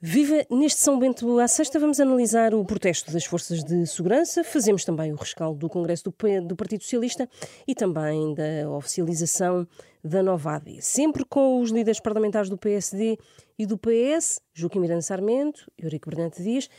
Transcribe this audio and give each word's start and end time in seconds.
Viva! 0.00 0.46
Neste 0.48 0.80
São 0.80 0.96
Bento 0.96 1.40
à 1.40 1.48
Sexta 1.48 1.76
vamos 1.80 1.98
analisar 1.98 2.54
o 2.54 2.64
protesto 2.64 3.12
das 3.12 3.24
forças 3.24 3.64
de 3.64 3.84
segurança, 3.84 4.44
fazemos 4.44 4.84
também 4.84 5.12
o 5.12 5.16
rescaldo 5.16 5.58
do 5.58 5.68
Congresso 5.68 6.04
do, 6.04 6.54
Partido 6.54 6.84
Socialista 6.84 7.28
e 7.66 7.74
também 7.74 8.32
da 8.32 8.70
oficialização 8.70 9.66
da 10.04 10.22
nova 10.22 10.54
AD. 10.54 10.80
Sempre 10.82 11.24
com 11.24 11.60
os 11.60 11.72
líderes 11.72 11.98
parlamentares 11.98 12.48
do 12.48 12.56
PSD 12.56 13.18
e 13.58 13.66
do 13.66 13.76
PS, 13.76 14.40
Joaquim 14.54 14.78
Miranda 14.78 15.02
Sarmento, 15.02 15.68
Eurico 15.76 16.08
Bernardo 16.08 16.40
Dias. 16.40 16.70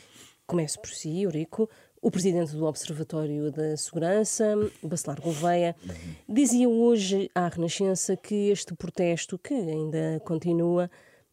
Começo 0.46 0.80
por 0.80 0.88
si, 0.88 1.20
Eurico. 1.20 1.68
O 2.00 2.10
presidente 2.10 2.56
do 2.56 2.64
Observatório 2.64 3.52
da 3.52 3.76
Segurança, 3.76 4.56
Bacelar 4.82 5.20
Gouveia, 5.20 5.76
dizia 6.26 6.70
hoje 6.70 7.30
à 7.34 7.48
Renascença 7.48 8.16
que 8.16 8.48
este 8.48 8.74
protesto, 8.74 9.38
que 9.38 9.52
ainda 9.52 10.18
continua, 10.24 10.90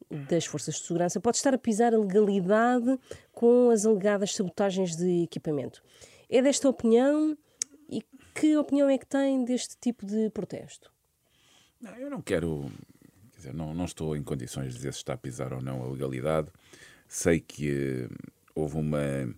das 0.09 0.45
forças 0.45 0.75
de 0.75 0.81
segurança 0.81 1.19
pode 1.19 1.37
estar 1.37 1.53
a 1.53 1.57
pisar 1.57 1.93
a 1.93 1.97
legalidade 1.97 2.97
com 3.31 3.69
as 3.69 3.85
alegadas 3.85 4.33
sabotagens 4.33 4.95
de 4.95 5.23
equipamento. 5.23 5.83
É 6.29 6.41
desta 6.41 6.69
opinião 6.69 7.37
e 7.89 8.03
que 8.33 8.57
opinião 8.57 8.89
é 8.89 8.97
que 8.97 9.05
tem 9.05 9.43
deste 9.43 9.77
tipo 9.79 10.05
de 10.05 10.29
protesto? 10.29 10.91
Não, 11.79 11.95
eu 11.95 12.09
não 12.09 12.21
quero, 12.21 12.71
quer 13.31 13.37
dizer, 13.37 13.53
não, 13.53 13.73
não 13.73 13.85
estou 13.85 14.15
em 14.15 14.23
condições 14.23 14.69
de 14.69 14.75
dizer 14.75 14.93
se 14.93 14.99
está 14.99 15.13
a 15.13 15.17
pisar 15.17 15.53
ou 15.53 15.61
não 15.61 15.83
a 15.83 15.87
legalidade. 15.87 16.49
Sei 17.07 17.39
que 17.39 18.07
uh, 18.09 18.31
houve 18.55 18.77
uma 18.77 19.33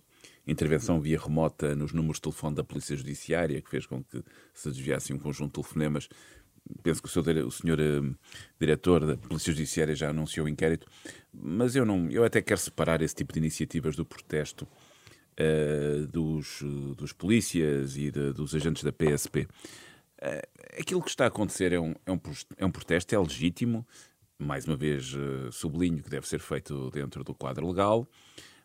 intervenção 0.48 1.00
via 1.00 1.20
remota 1.20 1.76
nos 1.76 1.94
números 1.94 2.18
de 2.18 2.24
telefone 2.24 2.56
da 2.56 2.64
Polícia 2.64 2.96
Judiciária 2.96 3.62
que 3.62 3.70
fez 3.70 3.86
com 3.86 4.04
que 4.04 4.24
se 4.54 4.70
desviasse 4.70 5.14
um 5.14 5.20
conjunto 5.20 5.48
de 5.48 5.64
telefonemas 5.64 6.10
penso 6.84 7.02
que 7.02 7.08
o, 7.08 7.12
seu, 7.12 7.24
o 7.24 7.52
senhor 7.52 7.80
uh, 7.80 8.16
diretor 8.60 9.06
da 9.06 9.18
Polícia 9.18 9.52
Judiciária 9.52 9.96
já 9.96 10.10
anunciou 10.10 10.46
o 10.46 10.50
inquérito, 10.50 10.88
mas 11.34 11.76
eu 11.76 11.86
não, 11.86 12.10
eu 12.10 12.24
até 12.24 12.42
quero 12.42 12.60
separar 12.60 13.02
esse 13.02 13.16
tipo 13.16 13.34
de 13.34 13.40
iniciativas 13.40 13.96
do 13.96 14.06
protesto 14.06 14.68
uh, 15.40 16.08
dos, 16.08 16.62
dos 16.96 17.14
polícias 17.14 17.98
e 17.98 18.12
de, 18.12 18.34
dos 18.34 18.56
agentes 18.56 18.84
da 18.84 18.92
PSP. 18.92 19.42
Uh, 19.42 19.48
eh, 20.22 20.50
aquilo 20.80 21.02
que 21.02 21.10
está 21.10 21.26
a 21.26 21.28
acontecer 21.28 21.72
é 21.72 21.80
um, 21.80 21.96
é 22.06 22.12
um, 22.12 22.20
é 22.58 22.66
um 22.66 22.72
protesto, 22.72 23.16
é 23.16 23.20
legítimo, 23.20 23.88
mais 24.38 24.66
uma 24.66 24.76
vez 24.76 25.14
sublinho 25.52 26.02
que 26.02 26.10
deve 26.10 26.28
ser 26.28 26.40
feito 26.40 26.90
dentro 26.92 27.24
do 27.24 27.34
quadro 27.34 27.68
legal. 27.68 28.08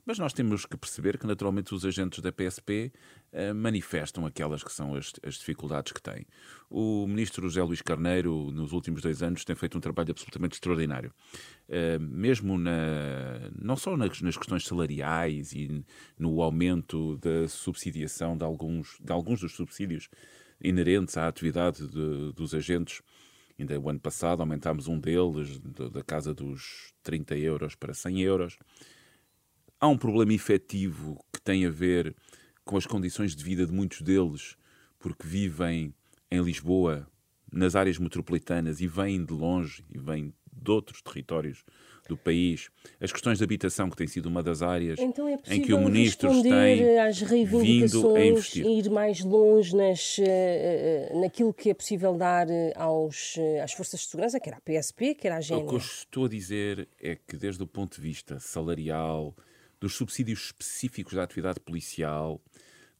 Mas 0.07 0.19
nós 0.19 0.35
temos 0.35 0.67
que 0.67 0.77
perceber 0.77 1.19
que, 1.19 1.27
naturalmente, 1.27 1.75
os 1.75 1.85
agentes 1.85 2.21
da 2.21 2.31
PSP 2.31 2.93
uh, 3.33 3.55
manifestam 3.55 4.27
aquelas 4.27 4.63
que 4.63 4.71
são 4.71 4.95
as, 4.95 5.13
as, 5.23 5.37
dificuldades 5.37 5.93
que 5.93 6.03
têm. 6.03 6.27
O 6.69 7.07
ministro 7.07 7.49
José 7.49 7.63
Luís 7.63 7.81
Carneiro, 7.81 8.51
nos 8.51 8.73
últimos 8.73 9.01
dois 9.01 9.23
anos, 9.23 9.45
tem 9.45 9.57
feito 9.57 9.79
um 9.79 9.81
trabalho 9.81 10.11
absolutamente 10.11 10.55
extraordinário. 10.55 11.11
Uh, 11.69 11.99
mesmo 12.01 12.59
na, 12.59 13.51
não 13.59 13.77
só 13.77 13.97
nas, 13.97 14.21
nas, 14.21 14.37
questões 14.37 14.67
salariais 14.67 15.53
e 15.53 15.83
no 16.19 16.43
aumento 16.43 17.17
da 17.17 17.49
subsidiação 17.49 18.37
de 18.37 18.45
alguns, 18.45 18.99
de 19.01 19.11
alguns 19.11 19.41
dos 19.41 19.55
subsídios 19.55 20.11
inerentes 20.63 21.17
à 21.17 21.29
atividade 21.29 21.89
de, 21.89 22.33
dos 22.35 22.55
agentes. 22.55 23.01
Ainda 23.59 23.79
o 23.79 23.89
ano 23.89 24.01
passado 24.01 24.41
aumentámos 24.41 24.89
um 24.89 24.99
deles, 24.99 25.61
da 25.93 26.03
casa 26.03 26.35
dos 26.35 26.93
30 27.03 27.37
euros 27.39 27.75
para 27.75 27.95
100 27.95 28.21
euros. 28.21 28.59
Há 29.85 29.87
um 29.87 29.99
problema 29.99 30.33
efetivo 30.33 31.23
que 31.31 31.39
tem 31.43 31.67
a 31.67 31.71
ver 31.71 32.17
com 32.65 32.75
as 32.79 32.87
condições 32.87 33.37
de 33.37 33.45
vida 33.45 33.67
de 33.67 33.73
muitos 33.75 34.01
deles, 34.01 34.57
porque 34.99 35.27
vivem 35.27 35.95
em 36.31 36.43
Lisboa, 36.43 37.07
nas 37.53 37.77
áreas 37.77 37.99
metropolitanas 37.99 38.81
e 38.81 38.87
vêm 38.87 39.23
de 39.23 39.35
longe 39.35 39.85
e 39.95 39.99
vêm 39.99 40.33
de 40.51 40.71
outros 40.71 41.03
territórios 41.03 41.63
do 42.09 42.17
país. 42.17 42.71
As 42.99 43.13
questões 43.13 43.37
de 43.37 43.45
habitação, 43.45 43.91
que 43.91 43.97
tem 43.97 44.07
sido 44.07 44.25
uma 44.25 44.43
das 44.43 44.63
áreas 44.63 44.99
então 44.99 45.29
é 45.29 45.39
em 45.49 45.61
que 45.61 45.75
o 45.75 45.79
Ministro 45.79 46.31
tem 46.43 46.99
às 46.99 47.21
vindo 47.21 48.17
a 48.17 48.25
investir. 48.25 48.65
ir 48.65 48.89
mais 48.89 49.21
longe 49.21 49.77
nas, 49.77 50.19
eh, 50.19 51.11
eh, 51.13 51.19
naquilo 51.21 51.53
que 51.53 51.69
é 51.69 51.75
possível 51.75 52.17
dar 52.17 52.49
eh, 52.49 52.73
aos, 52.75 53.37
às 53.63 53.75
forças 53.75 54.01
de 54.01 54.07
segurança, 54.07 54.41
quer 54.41 54.55
a 54.55 54.61
PSP, 54.63 55.15
quer 55.15 55.33
a 55.33 55.41
GN. 55.41 55.57
O 55.57 55.69
que 55.69 55.75
eu 55.75 55.79
estou 55.79 56.25
a 56.25 56.29
dizer 56.31 56.89
é 56.99 57.15
que, 57.17 57.37
desde 57.37 57.63
o 57.63 57.67
ponto 57.67 57.97
de 57.97 58.01
vista 58.01 58.41
salarial, 58.41 59.37
dos 59.81 59.95
subsídios 59.95 60.47
específicos 60.47 61.15
da 61.15 61.23
atividade 61.23 61.61
policial, 61.61 62.41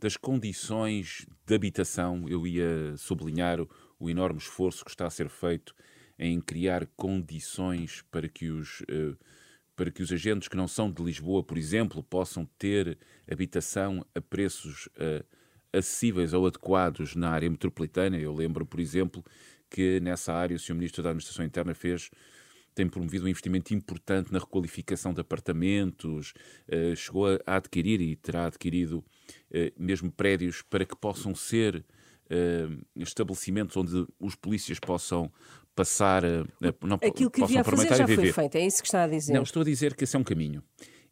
das 0.01 0.17
condições 0.17 1.27
de 1.47 1.55
habitação. 1.55 2.29
Eu 2.29 2.47
ia 2.47 2.97
sublinhar 2.97 3.59
o, 3.99 4.11
enorme 4.11 4.39
esforço 4.39 4.85
que 4.85 4.91
está 4.91 5.07
a 5.07 5.11
ser 5.11 5.29
feito 5.29 5.75
em 6.19 6.41
criar 6.41 6.87
condições 6.97 8.03
para 8.11 8.29
que 8.29 8.51
os. 8.51 8.81
Uh, 8.83 9.17
para 9.77 9.91
que 9.91 10.05
os 10.05 10.13
agentes 10.13 10.47
que 10.47 10.57
não 10.57 10.69
são 10.69 10.89
de 10.89 11.03
Lisboa, 11.03 11.43
por 11.43 11.59
exemplo, 11.59 12.01
possam 12.01 12.47
ter 12.57 12.97
habitação 13.29 14.07
a 14.15 14.21
preços 14.21 14.87
uh, 14.87 15.25
acessíveis 15.73 16.33
ou 16.33 16.47
adequados 16.47 17.17
na 17.17 17.31
área 17.31 17.51
metropolitana. 17.51 18.17
Eu 18.17 18.33
lembro, 18.33 18.65
por 18.65 18.79
exemplo, 18.79 19.25
que 19.69 19.99
nessa 19.99 20.33
área 20.33 20.55
o 20.55 20.61
Sr. 20.61 20.75
Ministro 20.75 21.03
da 21.03 21.11
Administração 21.11 21.45
Interna 21.45 21.75
fez 21.75 22.11
tem 22.75 22.89
promovido 22.89 23.25
um 23.25 23.29
investimento 23.29 23.73
importante 23.73 24.33
na 24.33 24.39
requalificação 24.39 25.15
de 25.15 25.21
apartamentos, 25.21 26.35
uh, 26.69 26.97
chegou 26.97 27.27
a, 27.27 27.57
adquirir 27.57 28.01
e 28.01 28.17
terá 28.17 28.47
adquirido 28.47 28.99
uh, 28.99 29.05
mesmo 29.79 30.11
prédios 30.11 30.63
para 30.63 30.85
que 30.85 30.97
possam 30.97 31.35
ser 31.35 31.77
uh, 31.77 32.85
estabelecimentos 32.97 33.77
onde 33.77 34.07
os 34.19 34.35
polícias 34.35 34.79
possam 34.81 35.31
passar 35.75 36.25
a, 36.25 36.45
não, 36.83 36.99
Aquilo 37.03 37.31
que 37.31 37.41
devia 37.41 37.65
fazer 37.65 37.95
já 37.95 38.07
foi 38.07 38.33
feito, 38.33 38.57
é 38.57 38.67
isso 38.67 38.83
que 38.83 38.89
está 38.89 39.05
a 39.05 39.09
dizer. 39.09 39.33
Não, 39.33 39.43
estou 39.43 39.63
a 39.63 39.65
dizer 39.65 39.95
que 39.95 40.05
esse 40.05 40.17
é 40.17 40.19
um 40.19 40.25
caminho. 40.25 40.63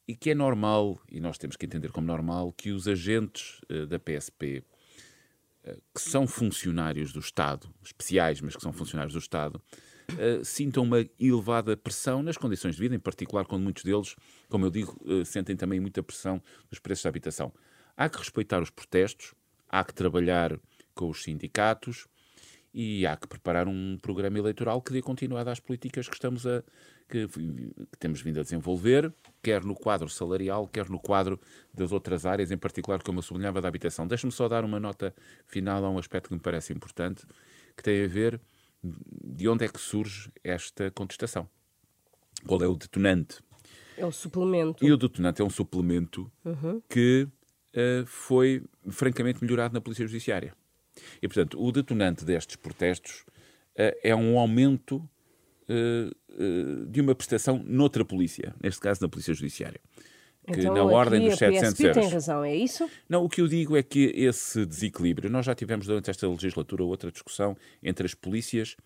E 0.06 0.16
que 0.16 0.30
é 0.30 0.34
normal, 0.34 1.00
e 1.10 1.20
nós 1.20 1.38
temos 1.38 1.56
que 1.56 1.64
entender 1.64 1.92
como 1.92 2.06
normal, 2.06 2.52
que 2.52 2.72
os 2.72 2.88
agentes 2.88 3.60
da 3.88 4.00
PSP, 4.00 4.64
que 5.94 6.00
são 6.00 6.26
funcionários 6.26 7.12
do 7.12 7.20
Estado, 7.20 7.72
especiais, 7.84 8.40
mas 8.40 8.56
que 8.56 8.62
são 8.62 8.72
funcionários 8.72 9.14
do 9.14 9.20
Estado, 9.20 9.62
uh, 10.14 10.44
sintam 10.44 10.82
uma 10.82 11.04
elevada 11.18 11.76
pressão 11.76 12.22
nas 12.22 12.36
condições 12.36 12.74
de 12.74 12.80
vida, 12.80 12.94
em 12.94 12.98
particular 12.98 13.44
quando 13.44 13.62
muitos 13.62 13.84
deles, 13.84 14.16
como 14.48 14.66
eu 14.66 14.70
digo, 14.70 14.96
uh, 15.04 15.24
sentem 15.24 15.56
também 15.56 15.80
muita 15.80 16.02
pressão 16.02 16.42
nos 16.70 16.78
preços 16.78 17.04
da 17.04 17.08
habitação. 17.08 17.52
Há 17.96 18.08
que 18.08 18.18
respeitar 18.18 18.60
os 18.62 18.70
protestos, 18.70 19.34
há 19.68 19.84
que 19.84 19.94
trabalhar 19.94 20.58
com 20.94 21.08
os 21.08 21.22
sindicatos 21.22 22.06
e 22.74 23.06
há 23.06 23.16
que 23.16 23.26
preparar 23.26 23.68
um 23.68 23.98
programa 24.00 24.38
eleitoral 24.38 24.80
que 24.80 24.92
dê 24.92 25.02
continuidade 25.02 25.50
às 25.50 25.60
políticas 25.60 26.08
que 26.08 26.14
estamos 26.14 26.46
a 26.46 26.62
que, 27.08 27.28
que, 27.28 27.96
temos 27.98 28.22
vindo 28.22 28.40
a 28.40 28.42
desenvolver, 28.42 29.12
quer 29.42 29.62
no 29.62 29.74
quadro 29.74 30.08
salarial, 30.08 30.66
quer 30.66 30.88
no 30.88 30.98
quadro 30.98 31.38
das 31.72 31.92
outras 31.92 32.24
áreas, 32.24 32.50
em 32.50 32.56
particular, 32.56 33.02
como 33.02 33.18
eu 33.18 33.22
sublinhava, 33.22 33.60
da 33.60 33.68
habitação. 33.68 34.06
Deixe-me 34.06 34.32
só 34.32 34.48
dar 34.48 34.64
uma 34.64 34.80
nota 34.80 35.14
final 35.46 35.84
a 35.84 35.90
um 35.90 35.98
aspecto 35.98 36.28
que 36.28 36.34
me 36.34 36.40
parece 36.40 36.72
importante, 36.72 37.26
que 37.76 37.82
tem 37.82 38.02
a 38.02 38.08
ver 38.08 38.40
de 38.82 39.48
onde 39.48 39.64
é 39.64 39.68
que 39.68 39.80
surge 39.80 40.30
esta 40.42 40.90
contestação? 40.90 41.48
Qual 42.46 42.62
é 42.62 42.66
o 42.66 42.74
detonante? 42.74 43.40
É 43.96 44.04
o 44.04 44.12
suplemento. 44.12 44.84
E 44.84 44.90
o 44.90 44.96
detonante 44.96 45.40
é 45.40 45.44
um 45.44 45.50
suplemento 45.50 46.30
uhum. 46.44 46.82
que 46.88 47.28
uh, 47.74 48.06
foi 48.06 48.64
francamente 48.88 49.42
melhorado 49.42 49.74
na 49.74 49.80
Polícia 49.80 50.06
Judiciária. 50.06 50.54
E, 51.20 51.28
portanto, 51.28 51.62
o 51.62 51.70
detonante 51.70 52.24
destes 52.24 52.56
protestos 52.56 53.24
uh, 53.76 53.94
é 54.02 54.14
um 54.14 54.38
aumento 54.38 54.96
uh, 55.68 56.86
de 56.88 57.00
uma 57.00 57.14
prestação 57.14 57.62
noutra 57.64 58.04
polícia, 58.04 58.54
neste 58.60 58.80
caso 58.80 59.02
na 59.02 59.08
Polícia 59.08 59.34
Judiciária 59.34 59.80
que 60.46 60.60
então, 60.60 60.74
na 60.74 60.84
ordem 60.84 61.28
dos 61.28 61.38
700 61.38 61.80
euros. 61.80 61.96
tem 61.96 62.08
razão, 62.12 62.44
é 62.44 62.54
isso? 62.54 62.88
Não, 63.08 63.24
o 63.24 63.28
que 63.28 63.40
eu 63.40 63.46
digo 63.46 63.76
é 63.76 63.82
que 63.82 64.12
esse 64.16 64.66
desequilíbrio, 64.66 65.30
nós 65.30 65.46
já 65.46 65.54
tivemos 65.54 65.86
durante 65.86 66.10
esta 66.10 66.28
legislatura 66.28 66.82
outra 66.82 67.12
discussão 67.12 67.56
entre 67.82 68.06
as 68.06 68.14
polícias 68.14 68.76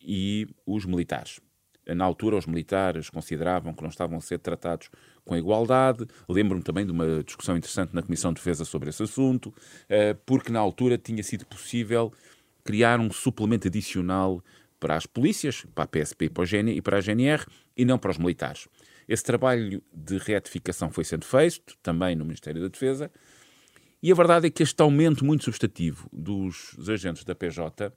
e 0.00 0.46
os 0.64 0.84
militares. 0.84 1.40
Na 1.86 2.04
altura, 2.04 2.36
os 2.36 2.46
militares 2.46 3.10
consideravam 3.10 3.74
que 3.74 3.82
não 3.82 3.90
estavam 3.90 4.16
a 4.18 4.20
ser 4.20 4.38
tratados 4.38 4.88
com 5.24 5.36
igualdade. 5.36 6.06
Lembro-me 6.28 6.62
também 6.62 6.86
de 6.86 6.92
uma 6.92 7.24
discussão 7.24 7.56
interessante 7.56 7.92
na 7.92 8.02
Comissão 8.02 8.32
de 8.32 8.36
Defesa 8.36 8.64
sobre 8.64 8.90
esse 8.90 9.02
assunto, 9.02 9.52
eh, 9.88 10.14
porque 10.24 10.52
na 10.52 10.60
altura 10.60 10.96
tinha 10.96 11.22
sido 11.24 11.44
possível 11.44 12.12
criar 12.62 13.00
um 13.00 13.10
suplemento 13.10 13.66
adicional 13.66 14.42
para 14.78 14.96
as 14.96 15.06
polícias, 15.06 15.64
para 15.74 15.84
a 15.84 15.86
PSP 15.86 16.26
e 16.26 16.80
para 16.80 16.98
a 16.98 17.00
GNR, 17.00 17.44
e 17.76 17.84
não 17.84 17.98
para 17.98 18.12
os 18.12 18.18
militares. 18.18 18.68
Esse 19.12 19.24
trabalho 19.24 19.82
de 19.92 20.16
retificação 20.16 20.90
foi 20.90 21.04
sendo 21.04 21.26
feito, 21.26 21.76
também 21.82 22.16
no 22.16 22.24
Ministério 22.24 22.62
da 22.62 22.68
Defesa, 22.68 23.10
e 24.02 24.10
a 24.10 24.14
verdade 24.14 24.46
é 24.46 24.50
que 24.50 24.62
este 24.62 24.80
aumento 24.80 25.22
muito 25.22 25.44
substantivo 25.44 26.08
dos 26.10 26.74
agentes 26.88 27.22
da 27.22 27.34
PJ 27.34 27.92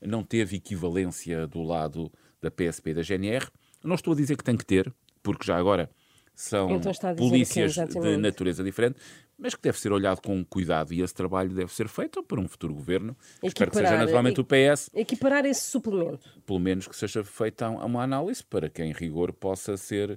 não 0.00 0.22
teve 0.22 0.58
equivalência 0.58 1.44
do 1.48 1.60
lado 1.60 2.08
da 2.40 2.52
PSP 2.52 2.90
e 2.90 2.94
da 2.94 3.02
GNR. 3.02 3.48
Não 3.82 3.96
estou 3.96 4.12
a 4.12 4.16
dizer 4.16 4.36
que 4.36 4.44
tem 4.44 4.56
que 4.56 4.64
ter, 4.64 4.94
porque 5.24 5.44
já 5.44 5.56
agora 5.56 5.90
são 6.36 6.80
polícias 7.16 7.74
de 7.74 8.16
natureza 8.16 8.62
diferente, 8.62 9.00
mas 9.36 9.56
que 9.56 9.62
deve 9.62 9.76
ser 9.76 9.90
olhado 9.90 10.22
com 10.22 10.44
cuidado 10.44 10.94
e 10.94 11.02
esse 11.02 11.12
trabalho 11.12 11.50
deve 11.50 11.74
ser 11.74 11.88
feito 11.88 12.22
por 12.22 12.38
um 12.38 12.46
futuro 12.46 12.74
governo. 12.74 13.16
Equiparar, 13.42 13.48
Espero 13.48 13.70
que 13.72 13.76
seja 13.76 13.96
naturalmente 13.96 14.40
o 14.40 14.44
PS. 14.44 14.88
Equiparar 14.94 15.44
esse 15.46 15.62
suplemento. 15.62 16.30
Pelo 16.46 16.60
menos 16.60 16.86
que 16.86 16.94
seja 16.94 17.24
feita 17.24 17.68
uma 17.68 18.04
análise 18.04 18.44
para 18.44 18.70
que, 18.70 18.84
em 18.84 18.92
rigor, 18.92 19.32
possa 19.32 19.76
ser 19.76 20.16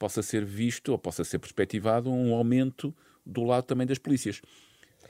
possa 0.00 0.22
ser 0.22 0.46
visto 0.46 0.92
ou 0.92 0.98
possa 0.98 1.22
ser 1.22 1.38
perspectivado 1.38 2.10
um 2.10 2.34
aumento 2.34 2.92
do 3.24 3.44
lado 3.44 3.64
também 3.64 3.86
das 3.86 3.98
polícias. 3.98 4.40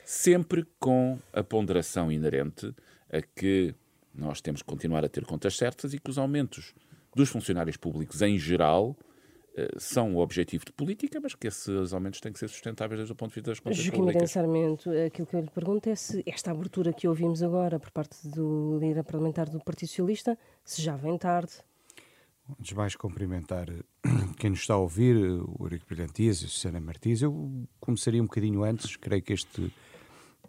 Sempre 0.04 0.66
com 0.80 1.16
a 1.32 1.44
ponderação 1.44 2.10
inerente 2.10 2.74
a 3.08 3.22
que 3.22 3.72
nós 4.12 4.40
temos 4.40 4.62
que 4.62 4.66
continuar 4.66 5.04
a 5.04 5.08
ter 5.08 5.24
contas 5.24 5.56
certas 5.56 5.94
e 5.94 5.98
que 6.00 6.10
os 6.10 6.18
aumentos 6.18 6.74
dos 7.14 7.28
funcionários 7.28 7.76
públicos 7.76 8.20
em 8.20 8.36
geral 8.36 8.96
eh, 9.56 9.68
são 9.78 10.16
o 10.16 10.18
objetivo 10.18 10.64
de 10.64 10.72
política, 10.72 11.20
mas 11.22 11.36
que 11.36 11.46
esses 11.46 11.92
aumentos 11.92 12.20
têm 12.20 12.32
que 12.32 12.40
ser 12.40 12.48
sustentáveis 12.48 12.98
desde 12.98 13.12
o 13.12 13.14
ponto 13.14 13.30
de 13.30 13.36
vista 13.36 13.50
das 13.52 13.60
contas 13.60 13.78
Joaquim 13.78 13.98
públicas. 13.98 14.30
Sarmento, 14.32 14.90
aquilo 14.90 15.26
que 15.28 15.36
eu 15.36 15.40
lhe 15.40 15.50
pergunto 15.50 15.88
é 15.88 15.94
se 15.94 16.20
esta 16.26 16.50
abertura 16.50 16.92
que 16.92 17.06
ouvimos 17.06 17.44
agora 17.44 17.78
por 17.78 17.92
parte 17.92 18.26
do 18.26 18.76
líder 18.80 19.04
parlamentar 19.04 19.48
do 19.48 19.60
Partido 19.60 19.88
Socialista, 19.88 20.36
se 20.64 20.82
já 20.82 20.96
vem 20.96 21.16
tarde. 21.16 21.52
Antes 22.58 22.70
de 22.70 22.74
mais 22.74 22.96
cumprimentar 22.96 23.68
quem 24.40 24.48
nos 24.48 24.60
está 24.60 24.72
a 24.72 24.78
ouvir, 24.78 25.14
o 25.16 25.58
Eurico 25.60 25.84
Brilhantias 25.86 26.40
e 26.40 26.46
a 26.46 26.48
Susana 26.48 26.80
Martins. 26.80 27.20
Eu 27.20 27.68
começaria 27.78 28.22
um 28.22 28.24
bocadinho 28.24 28.64
antes, 28.64 28.96
creio 28.96 29.22
que 29.22 29.34
este 29.34 29.70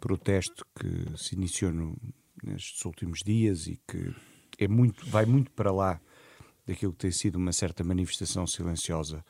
protesto 0.00 0.64
que 0.74 1.18
se 1.18 1.34
iniciou 1.34 1.70
no, 1.70 1.94
nestes 2.42 2.82
últimos 2.86 3.18
dias 3.22 3.66
e 3.66 3.78
que 3.86 4.14
é 4.58 4.66
muito, 4.66 5.04
vai 5.10 5.26
muito 5.26 5.50
para 5.50 5.70
lá 5.70 6.00
daquilo 6.66 6.92
que 6.92 7.00
tem 7.00 7.10
sido 7.10 7.36
uma 7.36 7.52
certa 7.52 7.84
manifestação 7.84 8.46
silenciosa 8.46 9.22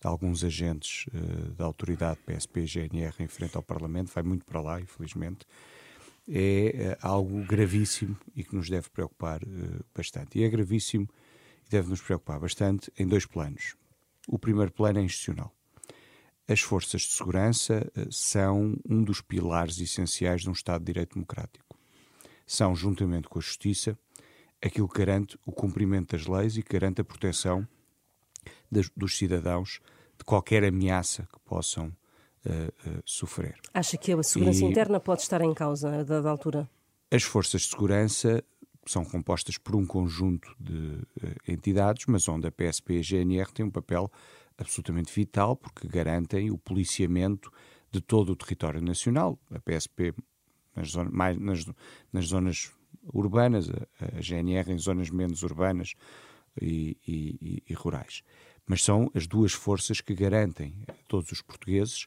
de 0.00 0.08
alguns 0.08 0.42
agentes 0.42 1.06
uh, 1.14 1.52
da 1.52 1.64
autoridade 1.64 2.18
PSP 2.26 2.62
e 2.62 2.66
GNR 2.66 3.14
em 3.20 3.28
frente 3.28 3.56
ao 3.56 3.62
Parlamento, 3.62 4.10
vai 4.12 4.24
muito 4.24 4.44
para 4.44 4.60
lá, 4.60 4.80
infelizmente, 4.80 5.46
é 6.28 6.96
uh, 7.00 7.06
algo 7.06 7.44
gravíssimo 7.44 8.18
e 8.34 8.42
que 8.42 8.56
nos 8.56 8.68
deve 8.68 8.90
preocupar 8.90 9.44
uh, 9.44 9.84
bastante. 9.96 10.40
E 10.40 10.42
é 10.42 10.48
gravíssimo 10.48 11.08
e 11.66 11.70
deve 11.70 11.88
nos 11.88 12.00
preocupar 12.00 12.40
bastante 12.40 12.92
em 12.98 13.06
dois 13.06 13.24
planos. 13.24 13.76
O 14.28 14.38
primeiro 14.38 14.70
plano 14.70 14.98
é 14.98 15.02
institucional. 15.02 15.52
As 16.46 16.60
forças 16.60 17.02
de 17.02 17.12
segurança 17.12 17.90
são 18.10 18.76
um 18.88 19.02
dos 19.02 19.20
pilares 19.22 19.80
essenciais 19.80 20.42
de 20.42 20.50
um 20.50 20.52
Estado 20.52 20.80
de 20.80 20.92
Direito 20.92 21.14
Democrático. 21.14 21.76
São, 22.46 22.74
juntamente 22.74 23.28
com 23.28 23.38
a 23.38 23.42
Justiça, 23.42 23.98
aquilo 24.62 24.88
que 24.88 24.98
garante 24.98 25.38
o 25.46 25.52
cumprimento 25.52 26.14
das 26.16 26.26
leis 26.26 26.56
e 26.56 26.62
que 26.62 26.72
garante 26.72 27.00
a 27.00 27.04
proteção 27.04 27.66
das, 28.70 28.90
dos 28.94 29.16
cidadãos 29.16 29.80
de 30.16 30.24
qualquer 30.24 30.64
ameaça 30.64 31.26
que 31.32 31.38
possam 31.40 31.88
uh, 31.88 32.90
uh, 32.90 33.02
sofrer. 33.04 33.56
Acha 33.72 33.96
que 33.96 34.12
a 34.12 34.22
segurança 34.22 34.62
e 34.62 34.68
interna 34.68 35.00
pode 35.00 35.22
estar 35.22 35.40
em 35.40 35.54
causa 35.54 36.04
da 36.04 36.28
altura? 36.28 36.68
As 37.10 37.22
forças 37.22 37.62
de 37.62 37.68
segurança 37.68 38.44
são 38.90 39.04
compostas 39.04 39.58
por 39.58 39.76
um 39.76 39.86
conjunto 39.86 40.54
de 40.58 40.72
uh, 40.72 41.36
entidades, 41.46 42.06
mas 42.06 42.28
onde 42.28 42.46
a 42.46 42.52
PSP 42.52 42.94
e 42.94 42.98
a 42.98 43.02
GNR 43.02 43.52
têm 43.52 43.66
um 43.66 43.70
papel 43.70 44.10
absolutamente 44.56 45.12
vital 45.12 45.56
porque 45.56 45.86
garantem 45.86 46.50
o 46.50 46.58
policiamento 46.58 47.50
de 47.90 48.00
todo 48.00 48.30
o 48.30 48.36
território 48.36 48.80
nacional. 48.80 49.38
A 49.50 49.60
PSP 49.60 50.14
nas, 50.74 50.90
zonas, 50.90 51.12
mais, 51.12 51.38
nas, 51.38 51.64
nas 52.12 52.26
zonas 52.26 52.72
urbanas, 53.12 53.70
a, 53.70 54.18
a 54.18 54.20
GNR 54.20 54.72
em 54.72 54.78
zonas 54.78 55.10
menos 55.10 55.42
urbanas 55.42 55.94
e, 56.60 56.96
e, 57.06 57.62
e, 57.68 57.74
rurais. 57.74 58.22
Mas 58.66 58.82
são 58.82 59.10
as 59.14 59.26
duas 59.26 59.52
forças 59.52 60.00
que 60.00 60.14
garantem 60.14 60.74
a 60.88 60.94
todos 61.06 61.32
os 61.32 61.40
portugueses 61.40 62.06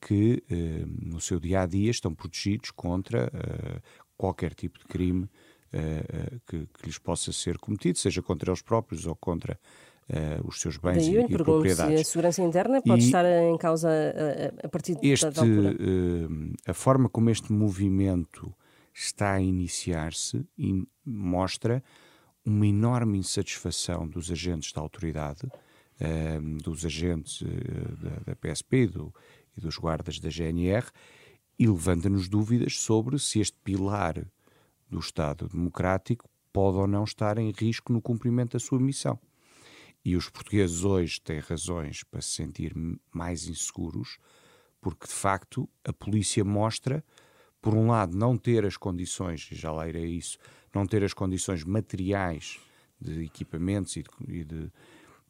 que 0.00 0.42
eh, 0.50 0.84
no 0.86 1.20
seu 1.20 1.38
dia 1.38 1.62
a 1.62 1.66
dia 1.66 1.90
estão 1.90 2.12
protegidos 2.12 2.72
contra 2.72 3.30
eh, 3.32 3.80
qualquer 4.16 4.52
tipo 4.52 4.78
de 4.78 4.84
crime 4.84 5.28
eh 5.72 6.38
que, 6.46 6.66
que, 6.66 6.86
lhes 6.86 6.98
possa 6.98 7.32
ser 7.32 7.58
cometido, 7.58 7.98
seja 7.98 8.22
contra 8.22 8.50
eles 8.50 8.62
próprios 8.62 9.06
ou 9.06 9.16
contra 9.16 9.58
eh, 10.08 10.40
os 10.44 10.60
seus 10.60 10.76
bens 10.76 11.06
Daí 11.06 11.16
e, 11.16 11.20
e 11.20 11.38
propriedades. 11.38 12.00
A 12.00 12.04
segurança 12.04 12.42
interna 12.42 12.82
pode 12.82 13.02
e 13.02 13.06
estar 13.06 13.24
em 13.24 13.56
causa 13.56 13.88
a, 13.88 14.66
a 14.66 14.68
partir 14.68 14.98
este, 15.02 15.30
da 15.30 15.40
altura. 15.40 15.76
A 16.66 16.74
forma 16.74 17.08
como 17.08 17.30
este 17.30 17.52
movimento 17.52 18.54
está 18.92 19.32
a 19.34 19.40
iniciar-se 19.40 20.44
mostra 21.04 21.82
uma 22.44 22.66
enorme 22.66 23.18
insatisfação 23.18 24.06
dos 24.06 24.30
agentes 24.30 24.72
da 24.72 24.80
autoridade, 24.80 25.48
dos 26.62 26.84
agentes 26.84 27.40
uh, 27.42 27.46
da, 27.96 28.32
da, 28.32 28.36
PSP 28.36 28.86
do, 28.86 29.14
e 29.56 29.60
dos 29.60 29.76
guardas 29.76 30.18
da 30.18 30.28
GNR, 30.28 30.86
e 31.58 31.66
levanta-nos 31.66 32.28
dúvidas 32.28 32.78
sobre 32.78 33.18
se 33.18 33.40
este 33.40 33.56
pilar 33.62 34.26
do 34.92 35.00
Estado 35.00 35.48
democrático 35.48 36.28
pode 36.52 36.76
ou 36.76 36.86
não 36.86 37.04
estar 37.04 37.38
em 37.38 37.50
risco 37.50 37.92
no 37.92 38.02
cumprimento 38.02 38.52
da 38.52 38.60
sua 38.60 38.78
missão. 38.78 39.18
E 40.04 40.16
os 40.16 40.28
portugueses 40.28 40.84
hoje 40.84 41.20
têm 41.20 41.38
razões 41.38 42.04
para 42.04 42.20
se 42.20 42.30
sentir 42.30 42.74
mais 43.10 43.46
inseguros, 43.46 44.18
porque 44.80 45.06
de 45.06 45.12
facto 45.12 45.68
a 45.84 45.92
polícia 45.92 46.44
mostra 46.44 47.02
por 47.60 47.74
um 47.74 47.86
lado, 47.86 48.16
não 48.16 48.36
ter 48.36 48.66
as 48.66 48.76
condições, 48.76 49.48
já 49.52 49.70
lá 49.70 49.88
irei 49.88 50.16
isso, 50.16 50.36
não 50.74 50.84
ter 50.84 51.04
as 51.04 51.14
condições 51.14 51.64
materiais 51.64 52.58
de 53.00 53.24
equipamentos 53.24 53.96
e 53.96 54.02
de, 54.02 54.10
e 54.28 54.44
de, 54.44 54.72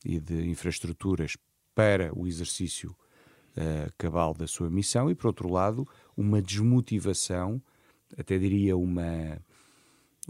e 0.05 0.19
de 0.19 0.49
infraestruturas 0.49 1.37
para 1.75 2.11
o 2.19 2.27
exercício 2.27 2.97
uh, 3.57 3.93
cabal 3.99 4.35
da 4.35 4.47
sua 4.47 4.71
missão, 4.71 5.11
e 5.11 5.15
por 5.15 5.27
outro 5.27 5.51
lado, 5.51 5.87
uma 6.17 6.41
desmotivação, 6.41 7.63
até 8.17 8.39
diria 8.39 8.77
uma, 8.77 9.39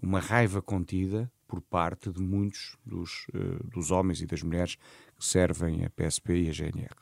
uma 0.01 0.21
raiva 0.21 0.63
contida 0.63 1.31
por 1.47 1.61
parte 1.61 2.11
de 2.11 2.21
muitos 2.21 2.77
dos, 2.85 3.27
uh, 3.35 3.63
dos 3.65 3.91
homens 3.91 4.21
e 4.21 4.27
das 4.27 4.43
mulheres 4.43 4.77
que 5.19 5.25
servem 5.25 5.85
a 5.85 5.91
PSP 5.91 6.45
e 6.45 6.49
a 6.49 6.53
GNR. 6.53 6.97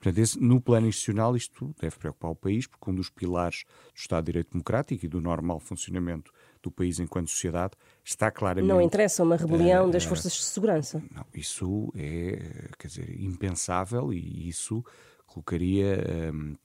Portanto, 0.00 0.18
esse, 0.18 0.40
no 0.40 0.58
plano 0.58 0.86
institucional, 0.86 1.36
isto 1.36 1.74
deve 1.78 1.96
preocupar 1.96 2.30
o 2.30 2.34
país, 2.34 2.66
porque 2.66 2.90
um 2.90 2.94
dos 2.94 3.10
pilares 3.10 3.64
do 3.92 3.98
Estado 3.98 4.24
de 4.24 4.32
Direito 4.32 4.52
Democrático 4.52 5.04
e 5.04 5.08
do 5.08 5.20
normal 5.20 5.60
funcionamento 5.60 6.32
do 6.62 6.70
país 6.70 6.98
enquanto 6.98 7.28
sociedade 7.28 7.74
está 8.02 8.30
claramente. 8.30 8.66
Não 8.66 8.80
interessa 8.80 9.22
uma 9.22 9.36
rebelião 9.36 9.88
uh, 9.88 9.90
das 9.90 10.04
forças 10.04 10.32
de 10.32 10.42
segurança. 10.42 11.02
Não, 11.14 11.26
isso 11.34 11.92
é, 11.94 12.70
quer 12.78 12.88
dizer, 12.88 13.20
impensável 13.20 14.10
e 14.10 14.48
isso 14.48 14.82
colocaria 15.26 16.32
um, 16.32 16.56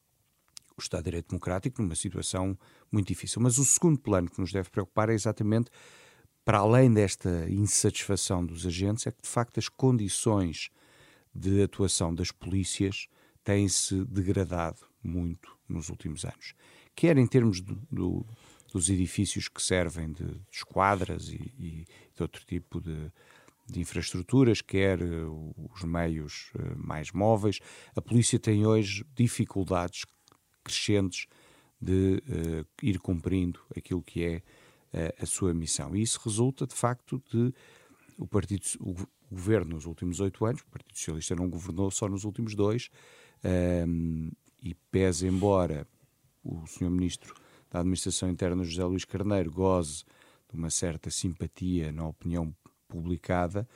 o 0.77 0.81
Estado 0.81 1.03
de 1.03 1.11
Direito 1.11 1.29
Democrático 1.29 1.81
numa 1.81 1.95
situação 1.95 2.57
muito 2.91 3.07
difícil. 3.07 3.41
Mas 3.41 3.57
o 3.57 3.65
segundo 3.65 3.99
plano 3.99 4.29
que 4.29 4.39
nos 4.39 4.51
deve 4.51 4.69
preocupar 4.69 5.09
é 5.09 5.13
exatamente, 5.13 5.69
para 6.43 6.59
além 6.59 6.93
desta 6.93 7.49
insatisfação 7.49 8.45
dos 8.45 8.65
agentes, 8.65 9.07
é 9.07 9.11
que 9.11 9.21
de 9.21 9.29
facto 9.29 9.57
as 9.57 9.69
condições 9.69 10.69
de 11.33 11.63
atuação 11.63 12.13
das 12.13 12.31
polícias 12.31 13.07
tem-se 13.43 14.03
degradado 14.05 14.79
muito 15.03 15.55
nos 15.67 15.89
últimos 15.89 16.25
anos. 16.25 16.53
Quer 16.95 17.17
em 17.17 17.27
termos 17.27 17.61
do, 17.61 17.75
do, 17.91 18.25
dos 18.73 18.89
edifícios 18.89 19.47
que 19.47 19.61
servem 19.61 20.11
de, 20.11 20.25
de 20.25 20.41
esquadras 20.51 21.29
e, 21.29 21.53
e, 21.59 21.85
de 22.15 22.21
outro 22.21 22.43
tipo 22.45 22.79
de, 22.81 23.11
de 23.67 23.79
infraestruturas, 23.79 24.61
quer 24.61 25.01
uh, 25.01 25.69
os 25.73 25.83
meios 25.83 26.51
uh, 26.55 26.75
mais 26.77 27.11
móveis. 27.11 27.59
A 27.95 28.01
polícia 28.01 28.39
tem 28.39 28.65
hoje 28.65 29.05
dificuldades 29.15 30.05
crescentes 30.65 31.27
de 31.79 32.21
uh, 32.27 32.67
ir 32.81 32.99
cumprindo 32.99 33.59
aquilo 33.75 34.01
que 34.01 34.23
é 34.23 34.41
a 35.21 35.25
sua 35.25 35.53
missão. 35.53 35.93
E 35.93 36.01
isso 36.01 36.21
resulta, 36.23 36.65
de 36.65 36.73
facto, 36.73 37.21
de 37.29 37.53
o 38.17 38.25
partido, 38.25 38.63
o, 38.79 38.95
governo 39.29 39.75
nos 39.75 39.85
últimos 39.85 40.19
oito 40.19 40.45
anos, 40.45 40.61
o 40.61 40.67
Partido 40.67 40.97
Socialista 40.97 41.35
não 41.35 41.49
governou 41.49 41.91
só 41.91 42.07
nos 42.07 42.23
últimos 42.23 42.55
dois, 42.55 42.89
um, 43.87 44.31
e 44.61 44.73
pese 44.91 45.27
embora 45.27 45.87
o 46.43 46.65
Sr. 46.65 46.89
Ministro 46.89 47.33
da 47.69 47.79
Administração 47.79 48.29
Interna, 48.29 48.63
José 48.63 48.83
Luís 48.83 49.05
Carneiro, 49.05 49.51
goze 49.51 50.03
de 50.49 50.57
uma 50.57 50.69
certa 50.69 51.09
simpatia 51.09 51.91
na 51.91 52.07
opinião 52.07 52.55
publicada, 52.87 53.67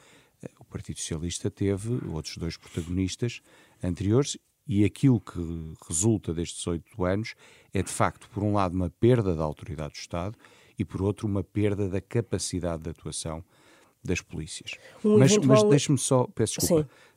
eh, 0.42 0.50
o 0.60 0.64
Partido 0.64 1.00
Socialista 1.00 1.50
teve 1.50 1.94
outros 2.08 2.38
dois 2.38 2.56
protagonistas 2.56 3.42
anteriores 3.84 4.38
e 4.70 4.86
aquilo 4.86 5.20
que 5.20 5.40
resulta 5.88 6.32
destes 6.32 6.66
oito 6.68 7.04
anos 7.04 7.34
é, 7.74 7.82
de 7.82 7.90
facto, 7.90 8.30
por 8.30 8.44
um 8.44 8.54
lado, 8.54 8.76
uma 8.76 8.92
perda 8.92 9.36
da 9.36 9.44
autoridade 9.44 9.94
do 9.94 9.98
Estado 9.98 10.38
e, 10.78 10.86
por 10.86 11.02
outro, 11.02 11.28
uma 11.28 11.44
perda 11.44 11.90
da 11.90 12.00
capacidade 12.00 12.84
de 12.84 12.92
atuação 12.92 13.44
das 14.04 14.22
polícias. 14.22 14.76
Um 15.04 15.18
mas 15.18 15.32
eventual... 15.32 15.62
mas 15.62 15.70
deixe-me 15.70 15.98
só, 15.98 16.28
peço 16.28 16.60
desculpa, 16.60 16.84
Sim 16.84 17.10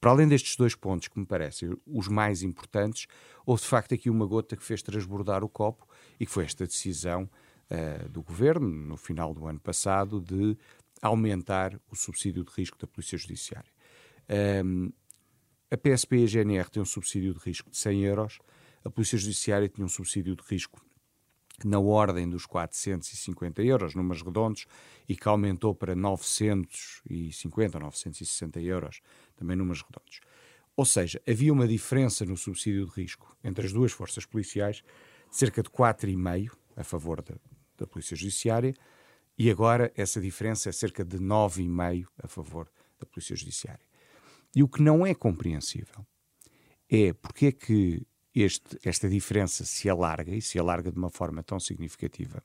para 0.00 0.10
além 0.10 0.26
destes 0.26 0.56
dois 0.56 0.74
pontos 0.74 1.08
que 1.08 1.18
me 1.18 1.26
parecem 1.26 1.76
os 1.86 2.08
mais 2.08 2.42
importantes, 2.42 3.06
houve 3.44 3.62
de 3.62 3.68
facto 3.68 3.94
aqui 3.94 4.08
uma 4.08 4.26
gota 4.26 4.56
que 4.56 4.64
fez 4.64 4.82
transbordar 4.82 5.44
o 5.44 5.48
copo 5.48 5.86
e 6.18 6.24
que 6.24 6.32
foi 6.32 6.44
esta 6.44 6.66
decisão 6.66 7.28
uh, 7.70 8.08
do 8.08 8.22
governo, 8.22 8.66
no 8.66 8.96
final 8.96 9.34
do 9.34 9.46
ano 9.46 9.60
passado, 9.60 10.20
de 10.20 10.56
aumentar 11.02 11.78
o 11.90 11.94
subsídio 11.94 12.42
de 12.42 12.50
risco 12.52 12.78
da 12.78 12.86
Polícia 12.86 13.18
Judiciária. 13.18 13.70
Um, 14.64 14.90
a 15.74 15.76
PSP 15.76 16.18
e 16.18 16.24
a 16.24 16.26
GNR 16.26 16.70
têm 16.70 16.80
um 16.80 16.86
subsídio 16.86 17.34
de 17.34 17.40
risco 17.40 17.68
de 17.68 17.76
100 17.76 18.04
euros, 18.04 18.38
a 18.84 18.90
Polícia 18.90 19.18
Judiciária 19.18 19.68
tinha 19.68 19.84
um 19.84 19.88
subsídio 19.88 20.36
de 20.36 20.42
risco 20.48 20.80
na 21.64 21.80
ordem 21.80 22.28
dos 22.28 22.46
450 22.46 23.60
euros, 23.62 23.94
números 23.94 24.22
redondos, 24.22 24.66
e 25.08 25.16
que 25.16 25.28
aumentou 25.28 25.74
para 25.74 25.96
950 25.96 27.78
ou 27.78 27.84
960 27.84 28.60
euros, 28.60 29.00
também 29.34 29.56
números 29.56 29.82
redondos. 29.82 30.20
Ou 30.76 30.84
seja, 30.84 31.20
havia 31.28 31.52
uma 31.52 31.66
diferença 31.66 32.24
no 32.24 32.36
subsídio 32.36 32.86
de 32.86 32.92
risco 32.92 33.36
entre 33.42 33.66
as 33.66 33.72
duas 33.72 33.90
forças 33.90 34.24
policiais 34.24 34.76
de 35.28 35.36
cerca 35.36 35.60
de 35.60 35.70
4,5 35.70 36.52
a 36.76 36.84
favor 36.84 37.20
da, 37.20 37.34
da 37.76 37.86
Polícia 37.86 38.16
Judiciária 38.16 38.74
e 39.36 39.50
agora 39.50 39.92
essa 39.96 40.20
diferença 40.20 40.68
é 40.68 40.72
cerca 40.72 41.04
de 41.04 41.18
9,5 41.18 42.06
a 42.22 42.28
favor 42.28 42.70
da 42.98 43.06
Polícia 43.06 43.34
Judiciária. 43.34 43.93
E 44.54 44.62
o 44.62 44.68
que 44.68 44.82
não 44.82 45.06
é 45.06 45.14
compreensível 45.14 46.06
é 46.88 47.12
porque 47.12 47.46
é 47.46 47.52
que 47.52 48.06
este, 48.34 48.78
esta 48.84 49.08
diferença 49.08 49.64
se 49.64 49.88
alarga 49.88 50.34
e 50.34 50.42
se 50.42 50.58
alarga 50.58 50.90
de 50.90 50.98
uma 50.98 51.10
forma 51.10 51.42
tão 51.42 51.58
significativa. 51.58 52.42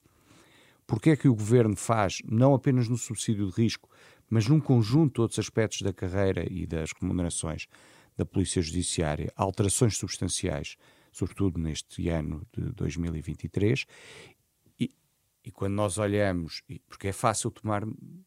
Porque 0.85 1.11
é 1.11 1.15
que 1.15 1.27
o 1.27 1.35
governo 1.35 1.75
faz, 1.75 2.19
não 2.25 2.53
apenas 2.53 2.87
no 2.87 2.97
subsídio 2.97 3.47
de 3.47 3.61
risco, 3.61 3.89
mas 4.29 4.47
num 4.47 4.59
conjunto 4.59 5.15
de 5.15 5.21
outros 5.21 5.39
aspectos 5.39 5.81
da 5.81 5.93
carreira 5.93 6.45
e 6.51 6.65
das 6.65 6.91
remunerações 6.99 7.67
da 8.15 8.25
Polícia 8.25 8.61
Judiciária, 8.61 9.31
alterações 9.35 9.97
substanciais, 9.97 10.77
sobretudo 11.11 11.59
neste 11.59 12.09
ano 12.09 12.45
de 12.51 12.71
2023, 12.73 13.85
e, 14.79 14.91
e 15.43 15.51
quando 15.51 15.73
nós 15.73 15.97
olhamos, 15.97 16.61
porque 16.87 17.07
é 17.07 17.13
fácil 17.13 17.49
tomar 17.49 17.83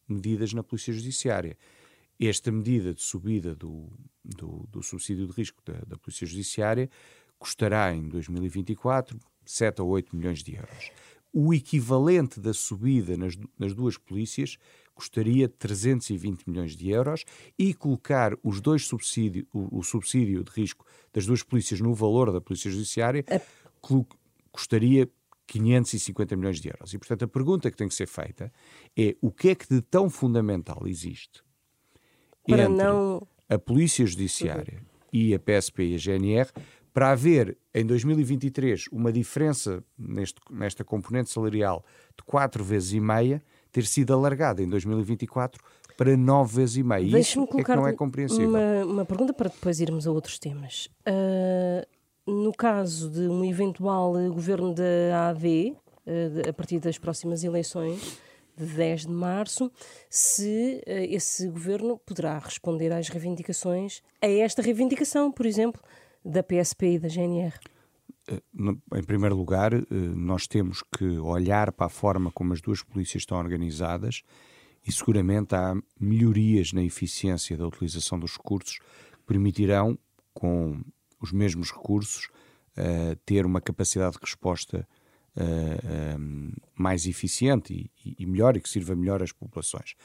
medidas 0.07 0.53
na 0.53 0.63
Polícia 0.63 0.93
Judiciária, 0.93 1.57
esta 2.19 2.51
medida 2.51 2.93
de 2.93 3.01
subida 3.01 3.55
do, 3.55 3.89
do, 4.23 4.67
do 4.69 4.83
subsídio 4.83 5.27
de 5.27 5.33
risco 5.33 5.61
da, 5.65 5.79
da 5.85 5.97
Polícia 5.97 6.25
Judiciária 6.25 6.89
custará 7.37 7.93
em 7.93 8.07
2024 8.07 9.19
7 9.45 9.81
ou 9.81 9.89
8 9.89 10.15
milhões 10.15 10.41
de 10.41 10.55
euros. 10.55 10.91
O 11.31 11.53
equivalente 11.53 12.39
da 12.39 12.53
subida 12.53 13.17
nas, 13.17 13.35
nas 13.57 13.73
duas 13.73 13.97
polícias 13.97 14.57
custaria 14.93 15.49
320 15.49 16.47
milhões 16.47 16.75
de 16.75 16.89
euros 16.89 17.25
e 17.57 17.73
colocar 17.73 18.37
os 18.43 18.61
dois 18.61 18.85
subsídio, 18.85 19.47
o, 19.51 19.79
o 19.79 19.83
subsídio 19.83 20.43
de 20.43 20.51
risco 20.51 20.85
das 21.11 21.25
duas 21.25 21.41
polícias 21.41 21.81
no 21.81 21.93
valor 21.93 22.31
da 22.31 22.39
Polícia 22.39 22.69
Judiciária 22.69 23.25
é. 23.27 23.41
custaria 24.51 25.09
550 25.47 26.35
milhões 26.35 26.59
de 26.59 26.69
euros. 26.69 26.93
E, 26.93 26.97
portanto, 26.99 27.25
a 27.25 27.27
pergunta 27.27 27.69
que 27.71 27.77
tem 27.77 27.87
que 27.87 27.95
ser 27.95 28.07
feita 28.07 28.53
é 28.95 29.15
o 29.19 29.31
que 29.31 29.49
é 29.49 29.55
que 29.55 29.67
de 29.67 29.81
tão 29.81 30.09
fundamental 30.09 30.87
existe 30.87 31.43
Para 32.47 32.63
entre 32.63 32.75
não... 32.75 33.25
a 33.49 33.57
Polícia 33.57 34.05
Judiciária 34.05 34.79
uhum. 34.79 34.85
e 35.11 35.33
a 35.33 35.39
PSP 35.39 35.83
e 35.83 35.95
a 35.95 35.97
GNR 35.97 36.49
para 36.93 37.11
haver 37.11 37.57
em 37.73 37.85
2023 37.85 38.85
uma 38.91 39.11
diferença 39.11 39.83
neste, 39.97 40.39
nesta 40.51 40.83
componente 40.83 41.31
salarial 41.31 41.83
de 42.15 42.23
quatro 42.23 42.63
vezes 42.63 42.93
e 42.93 42.99
meia, 42.99 43.41
ter 43.71 43.85
sido 43.85 44.13
alargada 44.13 44.61
em 44.61 44.69
2024 44.69 45.61
para 45.97 46.15
nove 46.15 46.57
vezes 46.57 46.77
e 46.77 46.83
meia. 46.83 47.19
Isso 47.19 47.47
é 47.57 47.63
que 47.63 47.75
não 47.75 47.87
é 47.87 47.93
compreensível. 47.93 48.49
Uma, 48.49 48.85
uma 48.85 49.05
pergunta 49.05 49.33
para 49.33 49.49
depois 49.49 49.79
irmos 49.79 50.05
a 50.05 50.11
outros 50.11 50.37
temas. 50.37 50.87
Uh, 51.07 51.85
no 52.31 52.53
caso 52.53 53.09
de 53.09 53.21
um 53.21 53.43
eventual 53.43 54.13
governo 54.29 54.73
da 54.73 55.29
AD, 55.29 55.75
uh, 56.05 56.49
a 56.49 56.53
partir 56.53 56.79
das 56.79 56.97
próximas 56.97 57.43
eleições, 57.43 58.19
de 58.57 58.65
10 58.65 59.01
de 59.01 59.11
março, 59.11 59.71
se 60.09 60.81
uh, 60.87 60.91
esse 61.09 61.47
governo 61.47 61.97
poderá 61.97 62.37
responder 62.37 62.91
às 62.91 63.09
reivindicações, 63.09 64.01
a 64.21 64.27
esta 64.27 64.61
reivindicação, 64.61 65.31
por 65.31 65.45
exemplo, 65.45 65.81
da 66.23 66.43
PSP 66.43 66.93
e 66.93 66.99
da 66.99 67.07
GNR? 67.07 67.53
Eh, 68.27 68.41
em 68.95 69.03
primeiro 69.03 69.35
lugar, 69.35 69.73
eh, 69.73 69.83
nós 69.89 70.47
temos 70.47 70.81
que 70.97 71.17
olhar 71.19 71.71
para 71.73 71.87
a 71.87 71.89
forma 71.89 72.31
como 72.31 72.53
as 72.53 72.61
duas 72.61 72.81
polícias 72.81 73.23
estão 73.23 73.37
organizadas 73.37 74.23
e 74.87 74.91
seguramente 74.91 75.53
há 75.55 75.75
melhorias 75.99 76.71
na 76.71 76.83
eficiência 76.83 77.57
da 77.57 77.67
utilização 77.67 78.17
dos 78.17 78.37
recursos 78.37 78.79
que 78.79 79.23
permitirão, 79.25 79.97
com 80.33 80.81
os 81.19 81.31
mesmos 81.31 81.71
recursos, 81.71 82.27
ter 83.25 83.45
uma 83.45 83.61
capacidade 83.61 84.13
de 84.13 84.19
resposta 84.21 84.85
uh, 85.37 86.61
mais 86.75 87.05
eficiente 87.05 87.91
e, 88.05 88.15
e, 88.19 88.25
melhor 88.25 88.57
e 88.57 88.61
que 88.61 88.69
sirva 88.69 88.95
melhor 88.95 89.21
às 89.21 89.31
populações. 89.31 89.95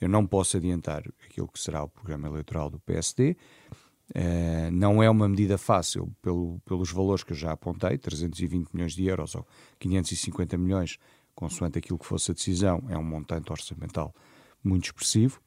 Eu 0.00 0.08
não 0.08 0.26
posso 0.26 0.56
adiantar 0.56 1.02
aquilo 1.24 1.48
que 1.48 1.60
será 1.60 1.82
o 1.82 1.88
programa 1.88 2.28
eleitoral 2.28 2.70
do 2.70 2.78
PSD, 2.80 3.36
Uh, 4.14 4.70
não 4.70 5.02
é 5.02 5.10
uma 5.10 5.28
medida 5.28 5.58
fácil 5.58 6.14
pelo, 6.22 6.60
pelos 6.60 6.92
valores 6.92 7.24
que 7.24 7.32
eu 7.32 7.36
já 7.36 7.50
apontei, 7.50 7.98
320 7.98 8.72
milhões 8.72 8.92
de 8.92 9.04
euros 9.04 9.34
ou 9.34 9.44
550 9.80 10.56
milhões, 10.56 10.98
consoante 11.34 11.78
aquilo 11.78 11.98
que 11.98 12.06
fosse 12.06 12.30
a 12.30 12.34
decisão, 12.34 12.84
é 12.88 12.96
um 12.96 13.02
montante 13.02 13.50
orçamental 13.50 14.14
muito 14.62 14.84
expressivo, 14.84 15.40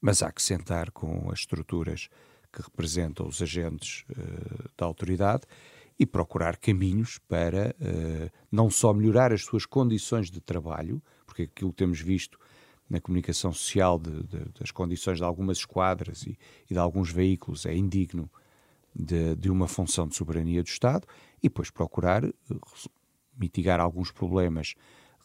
mas 0.00 0.22
há 0.22 0.30
que 0.30 0.40
sentar 0.40 0.92
com 0.92 1.28
as 1.30 1.40
estruturas 1.40 2.08
que 2.52 2.62
representam 2.62 3.26
os 3.26 3.42
agentes 3.42 4.04
uh, 4.10 4.70
da 4.76 4.86
autoridade 4.86 5.42
e 5.98 6.04
procurar 6.04 6.56
caminhos 6.58 7.18
para 7.26 7.74
uh, 7.80 8.30
não 8.52 8.68
só 8.70 8.92
melhorar 8.92 9.32
as 9.32 9.42
suas 9.42 9.64
condições 9.64 10.30
de 10.30 10.40
trabalho, 10.40 11.02
porque 11.24 11.42
aquilo 11.42 11.70
que 11.70 11.76
temos 11.76 12.00
visto 12.00 12.38
na 12.88 13.00
comunicação 13.00 13.52
social 13.52 13.98
de, 13.98 14.22
de, 14.24 14.44
das 14.60 14.70
condições 14.70 15.18
de 15.18 15.24
algumas 15.24 15.58
esquadras 15.58 16.22
e, 16.22 16.38
e 16.70 16.74
de 16.74 16.78
alguns 16.78 17.10
veículos 17.10 17.66
é 17.66 17.74
indigno 17.74 18.30
de, 18.94 19.34
de, 19.36 19.50
uma 19.50 19.66
função 19.66 20.06
de 20.06 20.14
soberania 20.14 20.62
do 20.62 20.68
Estado 20.68 21.06
e 21.38 21.48
depois 21.48 21.70
procurar 21.70 22.24
uh, 22.24 22.34
mitigar 23.38 23.80
alguns 23.80 24.12
problemas 24.12 24.74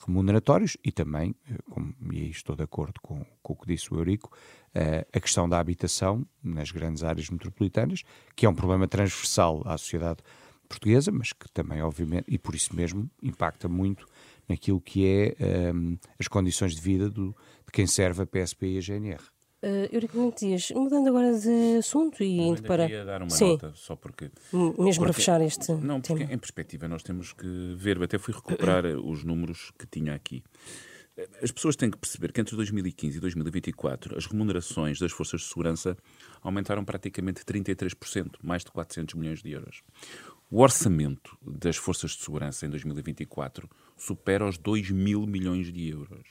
remuneratórios 0.06 0.78
e 0.84 0.92
também, 0.92 1.36
uh, 1.52 1.64
como, 1.70 1.94
e 2.14 2.22
aí 2.22 2.30
estou 2.30 2.56
de 2.56 2.64
acordo 2.64 3.02
com, 3.02 3.26
com 3.44 3.54
o 3.54 3.56
que 3.58 3.68
disse 3.68 3.94
o 3.94 3.98
Eurico, 3.98 4.32
a 5.12 5.20
questão 5.20 5.50
da 5.50 5.60
habitação 5.60 6.26
nas 6.42 6.72
grandes 6.72 7.04
áreas 7.04 7.30
metropolitanas, 7.30 8.04
que 8.38 8.46
é 8.46 8.50
um 8.50 8.56
problema 8.56 8.88
transversal 8.88 9.62
à 9.66 9.78
sociedade 9.78 10.24
portuguesa, 10.72 11.12
mas 11.12 11.34
que 11.34 11.52
também, 11.52 11.82
obviamente, 11.82 12.26
e 12.28 12.38
por 12.38 12.56
isso 12.56 12.74
mesmo, 12.74 13.10
impacta 13.22 13.68
muito 13.68 14.06
naquilo 14.48 14.80
que 14.80 15.06
é 15.06 15.74
um, 15.74 15.98
as 16.18 16.28
condições 16.28 16.74
de 16.76 16.82
vida 16.82 17.10
do, 17.10 17.36
de 17.66 17.72
quem 17.74 17.86
serve 17.86 18.24
a 18.24 18.26
PSP 18.26 18.68
e 18.68 18.78
a 18.78 18.82
GNR. 18.82 19.22
Uh, 19.64 19.88
Eurico 19.92 20.34
Dias, 20.36 20.72
mudando 20.72 21.08
agora 21.10 21.38
de 21.38 21.78
assunto 21.78 22.24
e 22.24 22.40
indo 22.40 22.64
para. 22.64 22.88
queria 22.88 23.06
dar 23.06 23.22
uma 23.22 23.30
Sim. 23.30 23.52
nota, 23.52 23.72
só 23.76 23.96
porque. 23.96 24.32
Mesmo 24.52 24.74
porque, 24.76 25.00
para 25.00 25.14
fechar 25.14 25.40
este. 25.40 25.72
Não, 25.74 26.02
porque 26.02 26.24
tema. 26.24 26.34
em 26.34 26.38
perspectiva 26.38 26.88
nós 26.88 27.04
temos 27.04 27.32
que 27.32 27.76
ver, 27.78 28.02
até 28.02 28.18
fui 28.18 28.34
recuperar 28.34 28.86
os 29.06 29.24
números 29.24 29.72
que 29.78 29.86
tinha 29.86 30.16
aqui. 30.16 30.44
As 31.44 31.52
pessoas 31.52 31.76
têm 31.76 31.92
que 31.92 31.98
perceber 31.98 32.32
que 32.32 32.42
entre 32.42 32.56
2015 32.56 33.18
e 33.18 33.20
2024 33.20 34.18
as 34.18 34.26
remunerações 34.26 34.98
das 34.98 35.12
forças 35.12 35.42
de 35.42 35.48
segurança 35.48 35.96
aumentaram 36.42 36.84
praticamente 36.84 37.44
33%, 37.44 38.38
mais 38.42 38.64
de 38.64 38.72
400 38.72 39.14
milhões 39.16 39.44
de 39.44 39.52
euros. 39.52 39.84
O 40.54 40.64
orçamento 40.64 41.38
das 41.42 41.78
forças 41.78 42.12
de 42.12 42.24
segurança 42.24 42.66
em 42.66 42.70
2024 42.70 43.70
supera 43.96 44.46
os 44.46 44.58
2 44.58 44.92
mil 44.92 45.26
milhões 45.26 45.72
de 45.72 45.88
euros. 45.88 46.28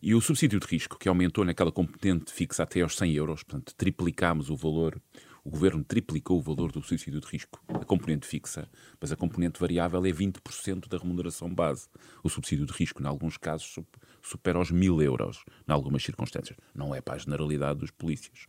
E 0.00 0.14
o 0.14 0.20
subsídio 0.20 0.60
de 0.60 0.66
risco, 0.68 0.96
que 0.96 1.08
aumentou 1.08 1.44
naquela 1.44 1.72
componente 1.72 2.32
fixa 2.32 2.62
até 2.62 2.82
aos 2.82 2.96
100 2.96 3.12
euros, 3.14 3.42
portanto, 3.42 3.74
triplicámos 3.74 4.50
o 4.50 4.56
valor, 4.56 5.02
o 5.42 5.50
governo 5.50 5.82
triplicou 5.82 6.38
o 6.38 6.40
valor 6.40 6.70
do 6.70 6.80
subsídio 6.80 7.18
de 7.20 7.26
risco, 7.26 7.60
a 7.66 7.84
componente 7.84 8.24
fixa, 8.24 8.70
mas 9.00 9.10
a 9.10 9.16
componente 9.16 9.58
variável 9.58 10.06
é 10.06 10.10
20% 10.10 10.86
da 10.86 10.96
remuneração 10.96 11.52
base. 11.52 11.88
O 12.22 12.28
subsídio 12.28 12.66
de 12.66 12.72
risco, 12.72 13.02
em 13.02 13.06
alguns 13.06 13.36
casos, 13.36 13.80
supera 14.22 14.60
os 14.60 14.70
1000 14.70 15.02
euros, 15.02 15.44
em 15.68 15.72
algumas 15.72 16.04
circunstâncias. 16.04 16.56
Não 16.72 16.94
é 16.94 17.00
para 17.00 17.16
a 17.16 17.18
generalidade 17.18 17.80
dos 17.80 17.90
polícias. 17.90 18.46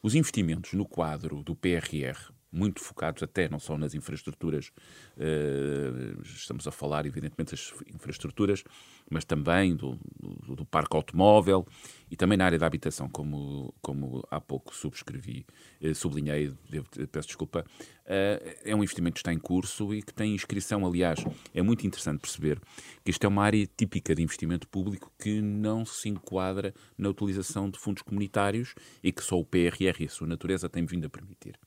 Os 0.00 0.14
investimentos 0.14 0.74
no 0.74 0.86
quadro 0.86 1.42
do 1.42 1.56
PRR 1.56 2.33
muito 2.54 2.80
focados 2.80 3.22
até 3.22 3.48
não 3.48 3.58
só 3.58 3.76
nas 3.76 3.94
infraestruturas, 3.94 4.70
uh, 5.16 6.22
estamos 6.22 6.66
a 6.68 6.70
falar 6.70 7.04
evidentemente 7.04 7.50
das 7.50 7.74
infraestruturas, 7.92 8.62
mas 9.10 9.24
também 9.24 9.74
do, 9.74 9.98
do, 10.20 10.56
do, 10.56 10.64
parque 10.64 10.96
automóvel 10.96 11.66
e 12.10 12.16
também 12.16 12.38
na 12.38 12.44
área 12.46 12.58
da 12.58 12.66
habitação, 12.66 13.08
como, 13.08 13.74
como 13.82 14.24
há 14.30 14.40
pouco 14.40 14.74
subscrevi, 14.74 15.44
uh, 15.82 15.94
sublinhei, 15.94 16.52
devo, 16.70 16.88
peço 17.10 17.28
desculpa, 17.28 17.64
uh, 18.04 18.54
é 18.64 18.74
um 18.74 18.84
investimento 18.84 19.14
que 19.14 19.20
está 19.20 19.32
em 19.32 19.38
curso 19.38 19.92
e 19.92 20.00
que 20.00 20.14
tem 20.14 20.32
inscrição, 20.32 20.86
aliás, 20.86 21.24
é 21.52 21.60
muito 21.60 21.84
interessante 21.84 22.20
perceber 22.20 22.60
que 23.04 23.10
isto 23.10 23.24
é 23.24 23.28
uma 23.28 23.42
área 23.42 23.68
típica 23.76 24.14
de 24.14 24.22
investimento 24.22 24.68
público 24.68 25.12
que 25.18 25.42
não 25.42 25.84
se 25.84 26.08
enquadra 26.08 26.72
na 26.96 27.08
utilização 27.08 27.68
de 27.68 27.80
fundos 27.80 28.02
comunitários 28.02 28.76
e 29.02 29.10
que 29.10 29.24
só 29.24 29.38
o 29.40 29.44
PRR 29.44 30.00
e 30.00 30.04
a 30.04 30.08
sua 30.08 30.28
natureza 30.28 30.68
têm 30.68 30.86
vindo 30.86 31.06
a 31.06 31.10
permitir. 31.10 31.58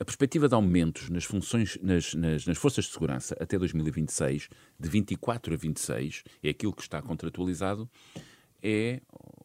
A 0.00 0.04
perspectiva 0.04 0.48
de 0.48 0.54
aumentos 0.54 1.10
nas 1.10 1.24
funções 1.24 1.78
nas, 1.82 2.14
nas, 2.14 2.46
nas, 2.46 2.56
forças 2.56 2.86
de 2.86 2.90
segurança 2.90 3.36
até 3.38 3.58
2026, 3.58 4.48
de 4.78 4.88
24 4.88 5.52
a 5.52 5.56
26, 5.58 6.24
é 6.42 6.48
aquilo 6.48 6.72
que 6.72 6.80
está 6.80 7.02
contratualizado, 7.02 7.86
é, 8.62 9.00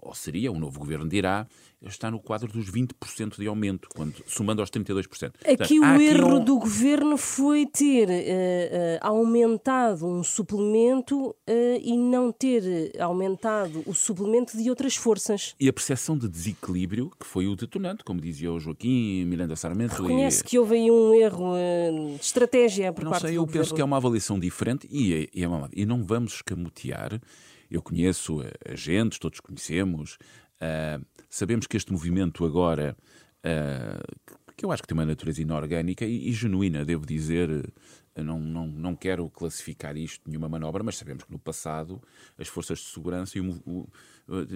ou 0.06 0.14
seria, 0.14 0.52
o 0.52 0.60
novo 0.60 0.80
governo 0.80 1.08
dirá, 1.08 1.48
está 1.82 2.10
no 2.10 2.20
quadro 2.20 2.48
dos 2.48 2.70
20% 2.70 3.38
de 3.38 3.48
aumento, 3.48 3.90
quando, 3.96 4.16
somando 4.28 4.62
aos 4.62 4.70
32%. 4.70 5.34
Aqui 5.42 5.58
Portanto, 5.58 5.82
o 5.82 6.02
erro 6.02 6.36
um... 6.38 6.44
do 6.44 6.60
governo 6.60 7.18
foi 7.18 7.66
ter 7.66 8.08
uh, 8.08 8.12
uh, 8.12 9.00
aumentado 9.02 10.08
um 10.08 10.24
suplemento 10.24 11.30
uh, 11.30 11.36
e 11.82 11.98
não 11.98 12.32
ter 12.32 12.94
aumentado 13.00 13.84
o 13.86 13.94
suplemento 13.94 14.58
de 14.58 14.70
outras 14.70 14.96
forças. 14.96 15.56
E 15.60 15.68
a 15.68 15.74
percepção 15.74 16.18
de 16.18 16.28
desequilíbrio, 16.28 17.12
que 17.20 17.26
foi 17.26 17.48
o 17.48 17.56
detonante, 17.56 18.04
como 18.04 18.22
dizia 18.22 18.52
o 18.52 18.60
Joaquim 18.60 19.26
Miranda 19.26 19.56
Sarmento. 19.56 20.02
Reconhece 20.02 20.42
e... 20.42 20.44
que 20.44 20.60
houve 20.60 20.76
aí 20.76 20.92
um 20.92 21.14
erro 21.14 21.54
de 22.18 22.22
estratégia 22.22 22.94
por 22.94 23.04
não 23.04 23.12
parte 23.12 23.24
sei, 23.24 23.32
do 23.32 23.38
eu 23.38 23.42
governo. 23.42 23.64
penso 23.64 23.76
que 23.76 23.82
é 23.82 23.86
uma 23.86 23.98
avaliação 23.98 24.40
diferente 24.40 24.88
e, 24.92 25.14
é, 25.14 25.28
e, 25.34 25.44
é 25.44 25.48
e 25.74 25.86
não 25.86 26.04
vamos 26.04 26.36
escamotear. 26.36 27.20
Eu 27.70 27.82
conheço 27.82 28.42
agentes, 28.66 29.20
todos 29.20 29.40
conhecemos, 29.40 30.18
Uh, 30.56 31.06
sabemos 31.30 31.68
que 31.68 31.76
este 31.76 31.92
movimento 31.92 32.46
agora, 32.46 32.96
uh, 33.46 34.34
que 34.56 34.66
eu 34.66 34.72
acho 34.72 34.82
que 34.82 34.88
tem 34.88 34.98
uma 34.98 35.06
natureza 35.06 35.42
inorgânica 35.42 36.06
e, 36.06 36.30
e 36.30 36.32
genuína, 36.32 36.86
devo 36.86 37.06
dizer, 37.06 37.50
não, 38.24 38.40
não, 38.40 38.68
não 38.68 38.96
quero 38.96 39.30
classificar 39.30 39.98
isto 39.98 40.24
de 40.24 40.30
nenhuma 40.30 40.48
manobra, 40.48 40.84
mas 40.84 40.98
sabemos 40.98 41.24
que 41.24 41.32
no 41.32 41.40
passado 41.40 42.02
as 42.38 42.48
forças 42.48 42.80
de 42.80 42.86
segurança 42.86 43.38
o, 43.40 43.60
o, 43.66 43.90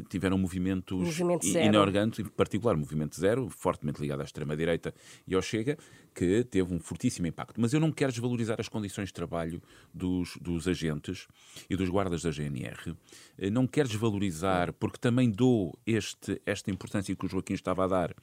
tiveram 0.09 0.37
movimentos 0.37 0.97
movimento 0.97 1.45
inorgânicos, 1.45 2.19
em 2.19 2.25
particular 2.25 2.75
Movimento 2.75 3.19
Zero, 3.19 3.49
fortemente 3.49 4.01
ligado 4.01 4.21
à 4.21 4.23
extrema-direita 4.23 4.93
e 5.27 5.35
ao 5.35 5.41
Chega, 5.41 5.77
que 6.15 6.43
teve 6.43 6.73
um 6.73 6.79
fortíssimo 6.79 7.27
impacto. 7.27 7.59
Mas 7.59 7.73
eu 7.73 7.79
não 7.79 7.91
quero 7.91 8.11
desvalorizar 8.11 8.59
as 8.59 8.67
condições 8.67 9.09
de 9.09 9.13
trabalho 9.13 9.61
dos, 9.93 10.37
dos 10.41 10.67
agentes 10.67 11.27
e 11.69 11.75
dos 11.75 11.89
guardas 11.89 12.23
da 12.23 12.31
GNR. 12.31 12.95
Eh, 13.37 13.49
não 13.49 13.67
quero 13.67 13.87
desvalorizar, 13.87 14.73
porque 14.73 14.97
também 14.97 15.29
dou 15.29 15.77
este, 15.85 16.41
esta 16.45 16.71
importância 16.71 17.15
que 17.15 17.25
o 17.25 17.29
Joaquim 17.29 17.53
estava 17.53 17.83
a 17.83 17.87
dar 17.87 18.15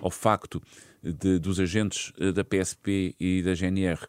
ao 0.00 0.10
facto 0.10 0.62
de, 1.02 1.38
dos 1.38 1.60
agentes 1.60 2.12
eh, 2.18 2.32
da 2.32 2.44
PSP 2.44 3.14
e 3.20 3.42
da 3.42 3.54
GNR 3.54 4.06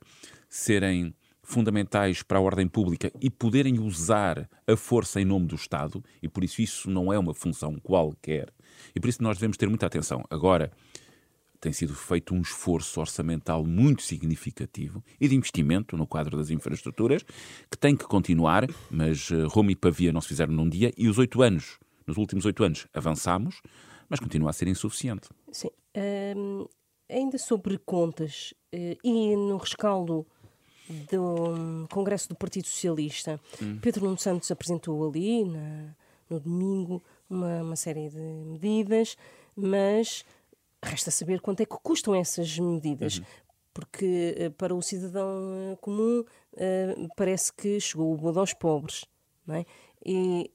serem 0.56 1.14
fundamentais 1.44 2.24
para 2.24 2.40
a 2.40 2.42
ordem 2.42 2.66
pública 2.66 3.12
e 3.22 3.30
poderem 3.30 3.78
usar 3.78 4.50
a 4.66 4.78
força 4.78 5.20
em 5.20 5.26
nome 5.26 5.48
do 5.48 5.56
Estado, 5.56 6.02
e 6.24 6.30
por 6.30 6.46
isso 6.46 6.62
isso 6.62 6.90
não 6.90 7.12
é 7.12 7.20
uma 7.20 7.34
função 7.34 7.76
qualquer. 7.76 8.52
E 8.96 9.00
por 9.00 9.10
isso 9.10 9.22
nós 9.22 9.38
devemos 9.38 9.58
ter 9.58 9.68
muita 9.68 9.86
atenção. 9.86 10.24
Agora, 10.30 10.72
tem 11.60 11.74
sido 11.74 11.94
feito 11.94 12.34
um 12.34 12.42
esforço 12.42 13.02
orçamental 13.02 13.66
muito 13.66 14.02
significativo 14.02 15.04
e 15.20 15.28
de 15.28 15.36
investimento 15.36 15.98
no 15.98 16.08
quadro 16.08 16.38
das 16.38 16.50
infraestruturas, 16.50 17.22
que 17.70 17.78
tem 17.78 17.96
que 17.96 18.06
continuar, 18.06 18.66
mas 18.90 19.30
uh, 19.32 19.48
Roma 19.48 19.74
e 19.74 19.76
Pavia 19.76 20.14
não 20.14 20.22
se 20.22 20.30
fizeram 20.30 20.54
num 20.54 20.70
dia, 20.70 20.92
e 20.98 21.10
os 21.10 21.18
oito 21.18 21.42
anos, 21.42 21.78
nos 22.08 22.16
últimos 22.16 22.46
oito 22.46 22.64
anos, 22.64 22.88
avançamos, 22.94 23.62
mas 24.10 24.22
continua 24.22 24.52
a 24.52 24.54
ser 24.54 24.70
insuficiente. 24.70 25.28
Sim. 25.52 25.70
Um, 26.38 26.66
ainda 27.10 27.38
sobre 27.38 27.78
contas, 27.78 28.54
uh, 28.74 28.98
e 29.04 29.36
no 29.36 29.58
rescaldo 29.58 30.26
do 31.12 31.88
Congresso 31.90 32.30
do 32.30 32.36
Partido 32.36 32.68
Socialista. 32.68 33.40
Hum. 33.62 33.80
Pedro 33.82 34.06
Nuno 34.06 34.18
Santos 34.18 34.50
apresentou 34.52 35.08
ali, 35.08 35.44
na, 35.46 35.96
no 36.30 36.40
domingo, 36.40 37.02
uma, 37.30 37.62
uma 37.62 37.76
série 37.76 38.10
de 38.10 38.20
medidas, 38.20 39.18
mas 39.56 40.26
resta 40.82 41.12
saber 41.12 41.42
quanto 41.42 41.62
é 41.62 41.66
que 41.66 41.76
custam 41.82 42.16
essas 42.16 42.58
medidas. 42.60 43.18
Uhum. 43.18 43.26
Porque 43.74 44.36
eh, 44.38 44.50
para 44.52 44.74
o 44.74 44.82
cidadão 44.82 45.52
eh, 45.54 45.78
comum 45.82 46.24
uh, 46.54 47.10
parece 47.18 47.52
que 47.52 47.78
chegou 47.80 48.14
o 48.14 48.18
bodo 48.18 48.40
aos 48.40 48.54
pobres. 48.54 49.04
Não 49.46 49.56
é? 49.56 49.66
E 50.06 50.50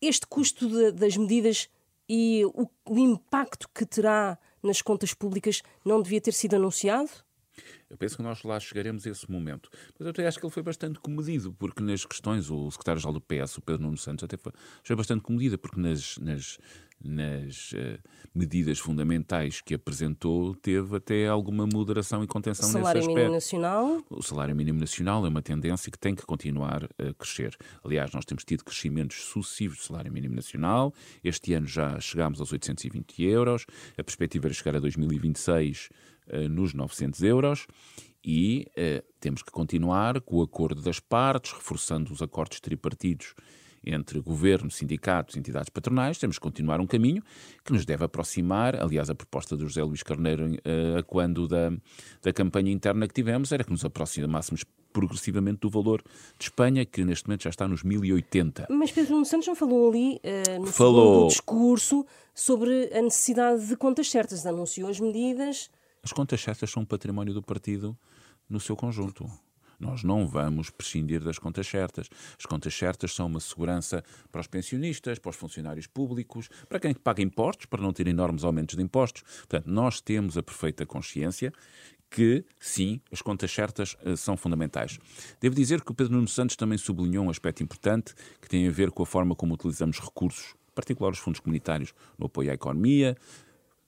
este 0.00 0.26
custo 0.26 0.68
de, 0.68 0.92
das 0.92 1.16
medidas 1.16 1.68
e 2.08 2.44
o, 2.46 2.68
o 2.88 2.98
impacto 2.98 3.68
que 3.74 3.84
terá 3.84 4.38
nas 4.62 4.80
contas 4.80 5.12
públicas 5.12 5.62
não 5.84 6.00
devia 6.00 6.20
ter 6.20 6.32
sido 6.32 6.56
anunciado? 6.56 7.10
Eu 7.88 7.96
penso 7.96 8.16
que 8.16 8.22
nós 8.22 8.42
lá 8.42 8.58
chegaremos 8.58 9.06
a 9.06 9.10
esse 9.10 9.30
momento. 9.30 9.68
Mas 9.98 10.06
eu 10.06 10.10
até 10.10 10.26
acho 10.26 10.38
que 10.38 10.46
ele 10.46 10.52
foi 10.52 10.62
bastante 10.62 10.98
comedido, 10.98 11.52
porque 11.52 11.82
nas 11.82 12.04
questões, 12.04 12.50
o 12.50 12.70
secretário-geral 12.70 13.12
do 13.12 13.20
PS, 13.20 13.58
o 13.58 13.62
Pedro 13.62 13.82
Nuno 13.82 13.98
Santos, 13.98 14.24
até 14.24 14.36
foi, 14.36 14.52
foi 14.82 14.96
bastante 14.96 15.22
comedido, 15.22 15.58
porque 15.58 15.80
nas, 15.80 16.16
nas, 16.18 16.58
nas 17.04 17.72
uh, 17.72 17.98
medidas 18.34 18.78
fundamentais 18.78 19.60
que 19.60 19.74
apresentou, 19.74 20.54
teve 20.54 20.96
até 20.96 21.26
alguma 21.26 21.66
moderação 21.66 22.24
e 22.24 22.26
contenção 22.26 22.66
nesse 22.66 22.78
aspecto. 22.78 22.98
O 22.98 23.02
salário 23.02 23.14
mínimo 23.14 23.34
nacional? 23.34 24.04
O 24.08 24.22
salário 24.22 24.56
mínimo 24.56 24.80
nacional 24.80 25.26
é 25.26 25.28
uma 25.28 25.42
tendência 25.42 25.90
que 25.90 25.98
tem 25.98 26.14
que 26.14 26.24
continuar 26.24 26.84
a 26.98 27.12
crescer. 27.14 27.56
Aliás, 27.84 28.12
nós 28.12 28.24
temos 28.24 28.44
tido 28.44 28.64
crescimentos 28.64 29.24
sucessivos 29.24 29.78
do 29.78 29.84
salário 29.84 30.12
mínimo 30.12 30.34
nacional. 30.34 30.94
Este 31.22 31.52
ano 31.52 31.66
já 31.66 31.98
chegámos 32.00 32.40
aos 32.40 32.52
820 32.52 33.22
euros. 33.22 33.66
A 33.98 34.04
perspectiva 34.04 34.46
era 34.46 34.54
chegar 34.54 34.76
a 34.76 34.80
2026 34.80 35.88
uh, 35.90 36.11
nos 36.48 36.74
900 36.74 37.22
euros 37.22 37.66
e 38.24 38.68
uh, 38.70 39.04
temos 39.18 39.42
que 39.42 39.50
continuar 39.50 40.20
com 40.20 40.36
o 40.36 40.42
acordo 40.42 40.80
das 40.80 41.00
partes, 41.00 41.52
reforçando 41.52 42.12
os 42.12 42.22
acordos 42.22 42.60
tripartidos 42.60 43.34
entre 43.84 44.20
governo, 44.20 44.70
sindicatos, 44.70 45.36
entidades 45.36 45.68
patronais, 45.68 46.16
temos 46.16 46.38
que 46.38 46.42
continuar 46.42 46.80
um 46.80 46.86
caminho 46.86 47.20
que 47.64 47.72
nos 47.72 47.84
deve 47.84 48.04
aproximar. 48.04 48.80
Aliás, 48.80 49.10
a 49.10 49.14
proposta 49.14 49.56
do 49.56 49.66
José 49.66 49.82
Luís 49.82 50.04
Carneiro, 50.04 50.44
a 50.96 51.02
quando 51.02 51.48
da, 51.48 51.72
da 52.22 52.32
campanha 52.32 52.70
interna 52.70 53.08
que 53.08 53.14
tivemos, 53.14 53.50
era 53.50 53.64
que 53.64 53.72
nos 53.72 53.84
aproximássemos 53.84 54.62
progressivamente 54.92 55.62
do 55.62 55.68
valor 55.68 56.00
de 56.38 56.44
Espanha, 56.44 56.84
que 56.84 57.04
neste 57.04 57.26
momento 57.26 57.42
já 57.42 57.50
está 57.50 57.66
nos 57.66 57.82
1080. 57.82 58.68
Mas 58.70 58.92
Pedro 58.92 59.14
Nuno 59.14 59.26
Santos 59.26 59.48
não 59.48 59.56
falou 59.56 59.88
ali, 59.90 60.20
uh, 60.22 60.60
no 60.60 60.66
falou... 60.68 61.26
discurso, 61.26 62.06
sobre 62.32 62.88
a 62.96 63.02
necessidade 63.02 63.66
de 63.66 63.76
contas 63.76 64.08
certas. 64.08 64.46
Anunciou 64.46 64.88
as 64.88 65.00
medidas 65.00 65.68
as 66.02 66.12
contas 66.12 66.40
certas 66.40 66.70
são 66.70 66.82
um 66.82 66.86
património 66.86 67.32
do 67.32 67.42
partido 67.42 67.96
no 68.48 68.58
seu 68.58 68.76
conjunto. 68.76 69.30
Nós 69.78 70.04
não 70.04 70.26
vamos 70.26 70.70
prescindir 70.70 71.22
das 71.22 71.38
contas 71.38 71.66
certas. 71.66 72.08
As 72.38 72.46
contas 72.46 72.72
certas 72.74 73.12
são 73.12 73.26
uma 73.26 73.40
segurança 73.40 74.04
para 74.30 74.40
os 74.40 74.46
pensionistas, 74.46 75.18
para 75.18 75.30
os 75.30 75.36
funcionários 75.36 75.86
públicos, 75.86 76.48
para 76.68 76.78
quem 76.78 76.94
paga 76.94 77.20
impostos, 77.20 77.66
para 77.66 77.82
não 77.82 77.92
ter 77.92 78.06
enormes 78.06 78.44
aumentos 78.44 78.76
de 78.76 78.82
impostos. 78.82 79.22
Portanto, 79.22 79.66
nós 79.66 80.00
temos 80.00 80.38
a 80.38 80.42
perfeita 80.42 80.86
consciência 80.86 81.52
que, 82.08 82.44
sim, 82.60 83.00
as 83.10 83.22
contas 83.22 83.50
certas 83.50 83.96
uh, 84.04 84.16
são 84.16 84.36
fundamentais. 84.36 84.98
Devo 85.40 85.54
dizer 85.54 85.82
que 85.82 85.90
o 85.90 85.94
Pedro 85.94 86.12
Nuno 86.12 86.28
Santos 86.28 86.54
também 86.54 86.78
sublinhou 86.78 87.24
um 87.24 87.30
aspecto 87.30 87.62
importante 87.62 88.14
que 88.40 88.48
tem 88.48 88.68
a 88.68 88.70
ver 88.70 88.90
com 88.90 89.02
a 89.02 89.06
forma 89.06 89.34
como 89.34 89.54
utilizamos 89.54 89.98
recursos, 89.98 90.54
particular 90.74 91.10
os 91.10 91.18
fundos 91.18 91.40
comunitários, 91.40 91.94
no 92.18 92.26
apoio 92.26 92.50
à 92.50 92.54
economia, 92.54 93.16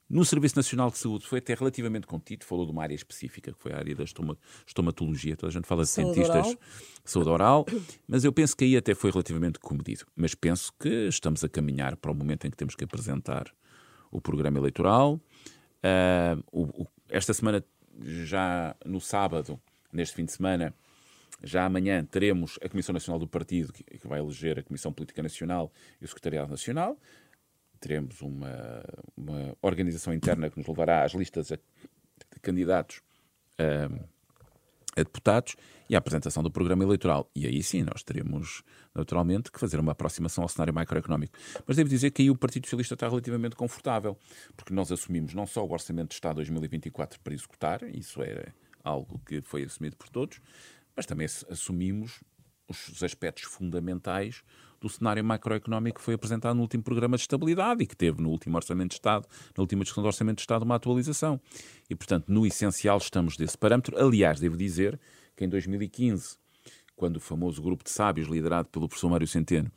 no 0.08 0.24
Serviço 0.24 0.56
Nacional 0.56 0.90
de 0.90 0.98
Saúde 0.98 1.26
foi 1.26 1.38
até 1.38 1.54
relativamente 1.54 2.06
contido, 2.06 2.44
falou 2.44 2.66
de 2.66 2.72
uma 2.72 2.82
área 2.82 2.94
específica, 2.94 3.52
que 3.52 3.58
foi 3.58 3.72
a 3.72 3.78
área 3.78 3.94
da 3.94 4.04
estoma, 4.04 4.36
estomatologia, 4.66 5.36
toda 5.36 5.50
a 5.50 5.52
gente 5.52 5.66
fala 5.66 5.82
de 5.82 5.88
saúde 5.88 6.14
dentistas, 6.16 6.46
oral. 6.46 6.58
saúde 7.04 7.30
oral, 7.30 7.66
mas 8.06 8.24
eu 8.24 8.32
penso 8.32 8.56
que 8.56 8.64
aí 8.64 8.76
até 8.76 8.94
foi 8.94 9.10
relativamente 9.10 9.58
comedido. 9.58 10.04
Mas 10.14 10.34
penso 10.34 10.72
que 10.78 11.08
estamos 11.08 11.42
a 11.42 11.48
caminhar 11.48 11.96
para 11.96 12.10
o 12.10 12.14
momento 12.14 12.46
em 12.46 12.50
que 12.50 12.56
temos 12.56 12.74
que 12.74 12.84
apresentar 12.84 13.50
o 14.10 14.20
programa 14.20 14.58
eleitoral. 14.58 15.14
Uh, 15.14 16.42
o, 16.52 16.82
o, 16.82 16.86
esta 17.08 17.32
semana, 17.32 17.64
já 18.00 18.76
no 18.84 19.00
sábado, 19.00 19.58
neste 19.92 20.16
fim 20.16 20.24
de 20.26 20.32
semana, 20.32 20.74
já 21.42 21.64
amanhã 21.64 22.04
teremos 22.04 22.58
a 22.62 22.68
Comissão 22.68 22.92
Nacional 22.92 23.18
do 23.18 23.26
Partido, 23.26 23.72
que, 23.72 23.82
que 23.82 24.06
vai 24.06 24.20
eleger 24.20 24.58
a 24.58 24.62
Comissão 24.62 24.92
Política 24.92 25.22
Nacional 25.22 25.72
e 26.00 26.04
o 26.04 26.08
Secretariado 26.08 26.50
Nacional 26.50 26.98
teremos 27.84 28.22
uma, 28.22 28.82
uma 29.14 29.54
organização 29.60 30.14
interna 30.14 30.48
que 30.48 30.56
nos 30.56 30.66
levará 30.66 31.04
às 31.04 31.12
listas 31.12 31.48
de 31.48 31.58
candidatos 32.40 33.02
a, 33.58 35.02
deputados 35.02 35.54
e 35.90 35.94
à 35.94 35.98
apresentação 35.98 36.42
do 36.42 36.50
programa 36.50 36.82
eleitoral. 36.82 37.30
E 37.36 37.46
aí 37.46 37.62
sim, 37.62 37.82
nós 37.82 38.02
teremos, 38.02 38.62
naturalmente, 38.94 39.52
que 39.52 39.60
fazer 39.60 39.78
uma 39.78 39.92
aproximação 39.92 40.42
ao 40.42 40.48
cenário 40.48 40.72
macroeconómico. 40.72 41.36
Mas 41.66 41.76
devo 41.76 41.90
dizer 41.90 42.10
que 42.10 42.22
aí 42.22 42.30
o 42.30 42.36
Partido 42.36 42.64
Socialista 42.64 42.94
está 42.94 43.06
relativamente 43.06 43.54
confortável, 43.54 44.16
porque 44.56 44.72
nós 44.72 44.90
assumimos 44.90 45.34
não 45.34 45.46
só 45.46 45.62
o 45.62 45.70
Orçamento 45.70 46.08
de 46.08 46.14
Estado 46.14 46.36
2024 46.36 47.20
para 47.20 47.34
executar, 47.34 47.82
isso 47.94 48.22
era 48.22 48.54
algo 48.82 49.20
que 49.26 49.42
foi 49.42 49.62
assumido 49.62 49.94
por 49.96 50.08
todos, 50.08 50.40
mas 50.96 51.04
também 51.04 51.26
assumimos 51.26 52.22
os 52.66 53.02
aspectos 53.02 53.44
fundamentais 53.44 54.42
do 54.84 54.88
cenário 54.90 55.24
macroeconómico 55.24 55.98
que 55.98 56.04
foi 56.04 56.14
apresentado 56.14 56.54
no 56.54 56.60
último 56.60 56.82
programa 56.82 57.16
de 57.16 57.22
estabilidade 57.22 57.82
e 57.82 57.86
que 57.86 57.96
teve 57.96 58.20
no 58.20 58.28
último 58.28 58.54
Orçamento 58.56 58.90
de 58.90 58.96
Estado, 58.96 59.26
na 59.56 59.62
última 59.62 59.82
discussão 59.82 60.02
do 60.02 60.06
Orçamento 60.06 60.36
de 60.36 60.42
Estado, 60.42 60.62
uma 60.62 60.74
atualização. 60.74 61.40
E, 61.88 61.94
portanto, 61.94 62.26
no 62.28 62.46
essencial 62.46 62.98
estamos 62.98 63.36
desse 63.36 63.56
parâmetro. 63.56 63.96
Aliás, 63.98 64.38
devo 64.38 64.56
dizer 64.56 65.00
que 65.34 65.44
em 65.44 65.48
2015 65.48 66.36
quando 66.96 67.16
o 67.16 67.20
famoso 67.20 67.60
grupo 67.60 67.82
de 67.82 67.90
sábios, 67.90 68.28
liderado 68.28 68.68
pelo 68.68 68.86
professor 68.86 69.10
Mário 69.10 69.26
Centeno, 69.26 69.68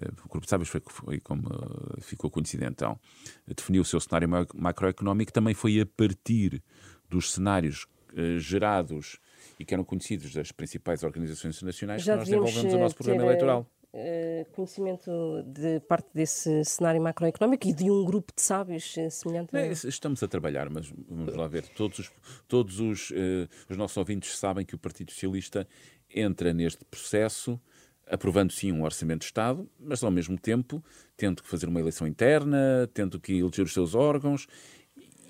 eh, 0.00 0.08
o 0.24 0.28
grupo 0.28 0.46
de 0.46 0.48
sábios 0.48 0.70
foi, 0.70 0.80
foi 0.86 1.20
como 1.20 1.42
eh, 1.42 2.00
ficou 2.00 2.30
conhecido 2.30 2.64
então, 2.64 2.98
definiu 3.46 3.82
o 3.82 3.84
seu 3.84 4.00
cenário 4.00 4.26
macroeconómico, 4.54 5.30
também 5.30 5.52
foi 5.52 5.82
a 5.82 5.84
partir 5.84 6.62
dos 7.10 7.32
cenários 7.32 7.86
eh, 8.16 8.38
gerados 8.38 9.18
e 9.60 9.66
que 9.66 9.74
eram 9.74 9.84
conhecidos 9.84 10.32
das 10.32 10.50
principais 10.50 11.02
organizações 11.02 11.56
internacionais 11.56 12.02
Já 12.02 12.14
que 12.14 12.18
nós 12.20 12.28
desenvolvemos 12.28 12.72
o 12.72 12.78
nosso 12.78 12.94
programa 12.94 13.22
eleitoral 13.24 13.66
uh, 13.92 14.50
conhecimento 14.52 15.10
de 15.46 15.80
parte 15.80 16.08
desse 16.14 16.64
cenário 16.64 17.00
macroeconómico 17.00 17.66
e 17.68 17.72
de 17.72 17.90
um 17.90 18.04
grupo 18.04 18.32
de 18.34 18.42
sábios 18.42 18.96
uh, 18.96 19.10
semelhante? 19.10 19.56
É, 19.56 19.70
estamos 19.70 20.22
a 20.22 20.28
trabalhar, 20.28 20.70
mas 20.70 20.92
vamos 21.08 21.34
lá 21.34 21.46
ver. 21.46 21.66
Todos 21.68 21.98
os, 21.98 22.10
todos 22.48 22.80
os, 22.80 23.10
uh, 23.10 23.48
os 23.68 23.76
nossos 23.76 23.96
ouvintes 23.96 24.36
sabem 24.36 24.64
que 24.64 24.74
o 24.74 24.78
Partido 24.78 25.12
Socialista 25.12 25.66
entra 26.14 26.52
neste 26.52 26.84
processo 26.84 27.60
aprovando 28.06 28.52
sim 28.52 28.72
um 28.72 28.82
orçamento 28.82 29.20
de 29.20 29.26
Estado, 29.26 29.68
mas 29.78 30.02
ao 30.02 30.10
mesmo 30.10 30.38
tempo 30.38 30.84
tendo 31.16 31.42
que 31.42 31.48
fazer 31.48 31.68
uma 31.68 31.80
eleição 31.80 32.06
interna, 32.06 32.90
tendo 32.92 33.20
que 33.20 33.38
eleger 33.38 33.64
os 33.64 33.72
seus 33.72 33.94
órgãos. 33.94 34.46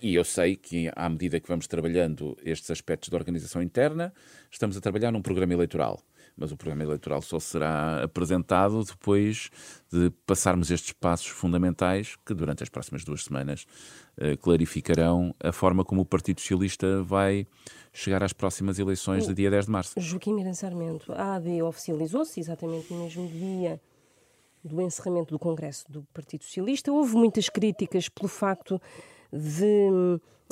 E 0.00 0.16
eu 0.16 0.24
sei 0.24 0.56
que, 0.56 0.90
à 0.96 1.08
medida 1.08 1.38
que 1.38 1.46
vamos 1.46 1.68
trabalhando 1.68 2.36
estes 2.44 2.70
aspectos 2.72 3.08
da 3.08 3.16
organização 3.16 3.62
interna, 3.62 4.12
estamos 4.50 4.76
a 4.76 4.80
trabalhar 4.80 5.12
num 5.12 5.22
programa 5.22 5.52
eleitoral 5.52 6.02
mas 6.36 6.52
o 6.52 6.56
programa 6.56 6.82
eleitoral 6.82 7.20
só 7.22 7.38
será 7.38 8.02
apresentado 8.02 8.82
depois 8.84 9.50
de 9.90 10.10
passarmos 10.26 10.70
estes 10.70 10.92
passos 10.92 11.28
fundamentais 11.28 12.16
que, 12.24 12.34
durante 12.34 12.62
as 12.62 12.68
próximas 12.68 13.04
duas 13.04 13.24
semanas, 13.24 13.66
eh, 14.16 14.36
clarificarão 14.36 15.34
a 15.42 15.52
forma 15.52 15.84
como 15.84 16.00
o 16.00 16.04
Partido 16.04 16.40
Socialista 16.40 17.02
vai 17.02 17.46
chegar 17.92 18.22
às 18.22 18.32
próximas 18.32 18.78
eleições 18.78 19.26
de 19.26 19.34
dia 19.34 19.50
10 19.50 19.66
de 19.66 19.70
março. 19.70 20.00
Joaquim 20.00 20.34
Miranda 20.34 20.54
Sarmento, 20.54 21.12
a 21.12 21.36
AD 21.36 21.62
oficializou-se 21.62 22.40
exatamente 22.40 22.92
no 22.92 23.04
mesmo 23.04 23.28
dia 23.28 23.80
do 24.64 24.80
encerramento 24.80 25.32
do 25.32 25.38
Congresso 25.38 25.90
do 25.90 26.02
Partido 26.14 26.44
Socialista. 26.44 26.92
Houve 26.92 27.16
muitas 27.16 27.48
críticas 27.48 28.08
pelo 28.08 28.28
facto 28.28 28.80
de 29.32 29.88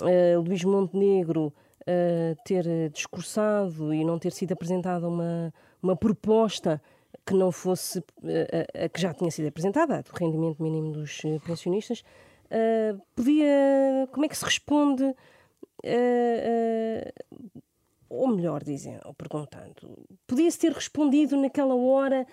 uh, 0.03 0.41
Luís 0.41 0.65
Montenegro 0.65 1.53
uh, 1.83 2.37
ter 2.45 2.91
discursado 2.91 3.95
e 3.95 4.05
não 4.05 4.19
ter 4.19 4.33
sido 4.33 4.53
apresentada 4.53 5.07
uma, 5.09 5.53
uma 5.83 5.97
proposta 5.97 6.81
que 7.27 7.35
não 7.35 7.53
fosse 7.53 7.99
a, 7.99 8.85
a, 8.85 8.89
que 8.89 9.01
já 9.01 9.15
tinha 9.15 9.31
sido 9.31 9.49
apresentada, 9.49 10.03
do 10.03 10.13
rendimento 10.13 10.63
mínimo 10.63 10.93
dos 10.93 11.23
eh, 11.25 11.39
pensionistas, 11.47 12.03
uh, 12.47 13.01
podia. 13.15 14.09
Como 14.13 14.27
é 14.27 14.29
que 14.29 14.37
se 14.37 14.45
responde? 14.45 15.05
Uh, 15.05 17.07
uh, 17.07 17.63
ou 18.09 18.29
melhor, 18.29 18.65
dizendo, 18.65 19.01
ou 19.05 19.15
perguntando, 19.15 19.97
podia-se 20.27 20.59
ter 20.59 20.73
respondido 20.73 21.37
naquela 21.37 21.77
hora, 21.77 22.27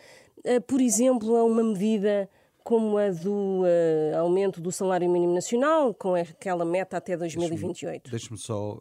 por 0.66 0.82
exemplo, 0.82 1.36
a 1.36 1.44
uma 1.44 1.64
medida 1.64 2.28
como 2.64 2.98
a 2.98 3.12
do 3.12 3.62
aumento 4.20 4.60
do 4.60 4.72
salário 4.72 5.08
mínimo 5.08 5.36
nacional, 5.36 5.94
com 5.94 6.16
aquela 6.16 6.66
meta 6.66 6.98
até 6.98 7.16
2028? 7.16 8.10
Deixe-me 8.10 8.40
só 8.40 8.80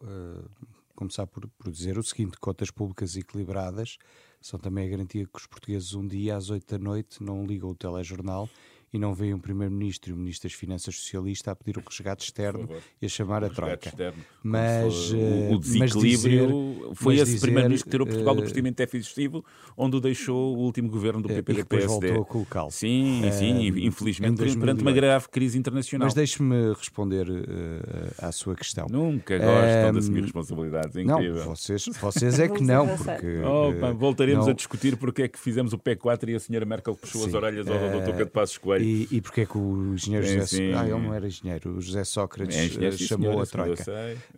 começar 0.95 1.27
por, 1.27 1.47
por 1.47 1.71
dizer 1.71 1.99
o 1.99 2.03
seguinte: 2.03 2.39
contas 2.39 2.71
públicas 2.71 3.15
equilibradas 3.15 3.99
são 4.41 4.59
também 4.59 4.87
a 4.87 4.89
garantia 4.89 5.25
que 5.25 5.37
os 5.39 5.47
portugueses 5.47 5.93
um 5.93 6.07
dia 6.07 6.35
às 6.35 6.49
oito 6.49 6.77
da 6.77 6.83
noite 6.83 7.21
não 7.21 7.45
ligam 7.45 7.69
o 7.69 7.75
telejornal 7.75 8.49
e 8.93 8.97
não 8.97 9.13
veem 9.13 9.33
o 9.33 9.39
Primeiro-Ministro 9.39 10.11
e 10.11 10.13
o 10.13 10.17
Ministro 10.17 10.49
das 10.49 10.57
Finanças 10.57 10.95
Socialista 10.95 11.51
a 11.51 11.55
pedir 11.55 11.77
o 11.77 11.83
resgate 11.87 12.23
externo 12.23 12.69
e 13.01 13.05
a 13.05 13.09
chamar 13.09 13.43
a 13.43 13.49
troca. 13.49 13.89
Externo, 13.89 14.23
mas 14.41 15.11
o, 15.11 15.17
o 15.17 15.55
eh, 15.55 15.59
desequilíbrio 15.59 16.87
mas 16.89 16.97
foi 16.97 17.15
esse 17.17 17.39
Primeiro-Ministro 17.39 17.85
que 17.85 17.91
tirou 17.91 18.07
Portugal 18.07 18.33
do 18.35 18.41
eh, 18.41 18.43
procedimento 18.43 18.75
de 18.77 18.85
déficit 18.85 19.11
excessivo, 19.11 19.45
onde 19.75 19.97
o 19.97 19.99
deixou 19.99 20.55
o 20.55 20.59
último 20.59 20.89
governo 20.89 21.21
do 21.21 21.27
PP 21.27 21.51
e 21.51 21.55
depois 21.55 21.85
voltou 21.85 22.21
a 22.21 22.25
colocá-lo. 22.25 22.71
Sim, 22.71 23.27
uh, 23.27 23.33
sim, 23.33 23.67
infelizmente 23.85 24.37
perante 24.57 24.81
uma 24.81 24.91
grave 24.91 25.27
crise 25.29 25.57
internacional. 25.57 26.05
Mas 26.05 26.13
deixe-me 26.13 26.73
responder 26.73 27.29
uh, 27.29 28.25
à 28.25 28.31
sua 28.31 28.55
questão. 28.55 28.87
Nunca 28.89 29.37
gostam 29.37 29.91
de 29.91 29.99
assumir 29.99 30.21
responsabilidades, 30.21 30.95
é 30.95 31.01
incrível. 31.01 31.45
Não, 31.45 31.55
vocês, 31.55 31.85
vocês 31.99 32.39
é 32.39 32.47
que 32.47 32.63
não, 32.63 32.87
porque... 32.87 33.41
Oh, 33.43 33.95
voltaremos 33.95 34.45
não... 34.45 34.51
a 34.51 34.55
discutir 34.55 34.95
porque 34.97 35.23
é 35.23 35.27
que 35.27 35.39
fizemos 35.39 35.73
o 35.73 35.77
PEC 35.77 36.01
4 36.01 36.31
e 36.31 36.35
a 36.35 36.39
senhora 36.39 36.65
Merkel 36.65 36.95
puxou 36.95 37.21
sim, 37.21 37.27
as 37.27 37.33
orelhas 37.33 37.67
ao 37.67 37.75
uh, 37.75 38.01
Dr. 38.01 38.11
Pedro 38.11 38.27
Passos 38.27 38.57
Coelho. 38.57 38.76
E, 38.83 39.07
e 39.11 39.21
porque 39.21 39.41
é 39.41 39.45
que 39.45 39.57
o 39.57 39.93
engenheiro 39.93 40.25
sim, 40.25 40.33
José 40.33 40.45
sim. 40.45 40.73
Ah, 40.73 40.83
ele 40.83 40.99
não 40.99 41.13
era 41.13 41.27
engenheiro, 41.27 41.77
o 41.77 41.81
José 41.81 42.03
Sócrates 42.03 42.57
é 42.57 42.65
engenheiro, 42.65 42.97
chamou 42.97 43.31
senhora, 43.31 43.43
a 43.43 43.75
troika. 43.75 43.83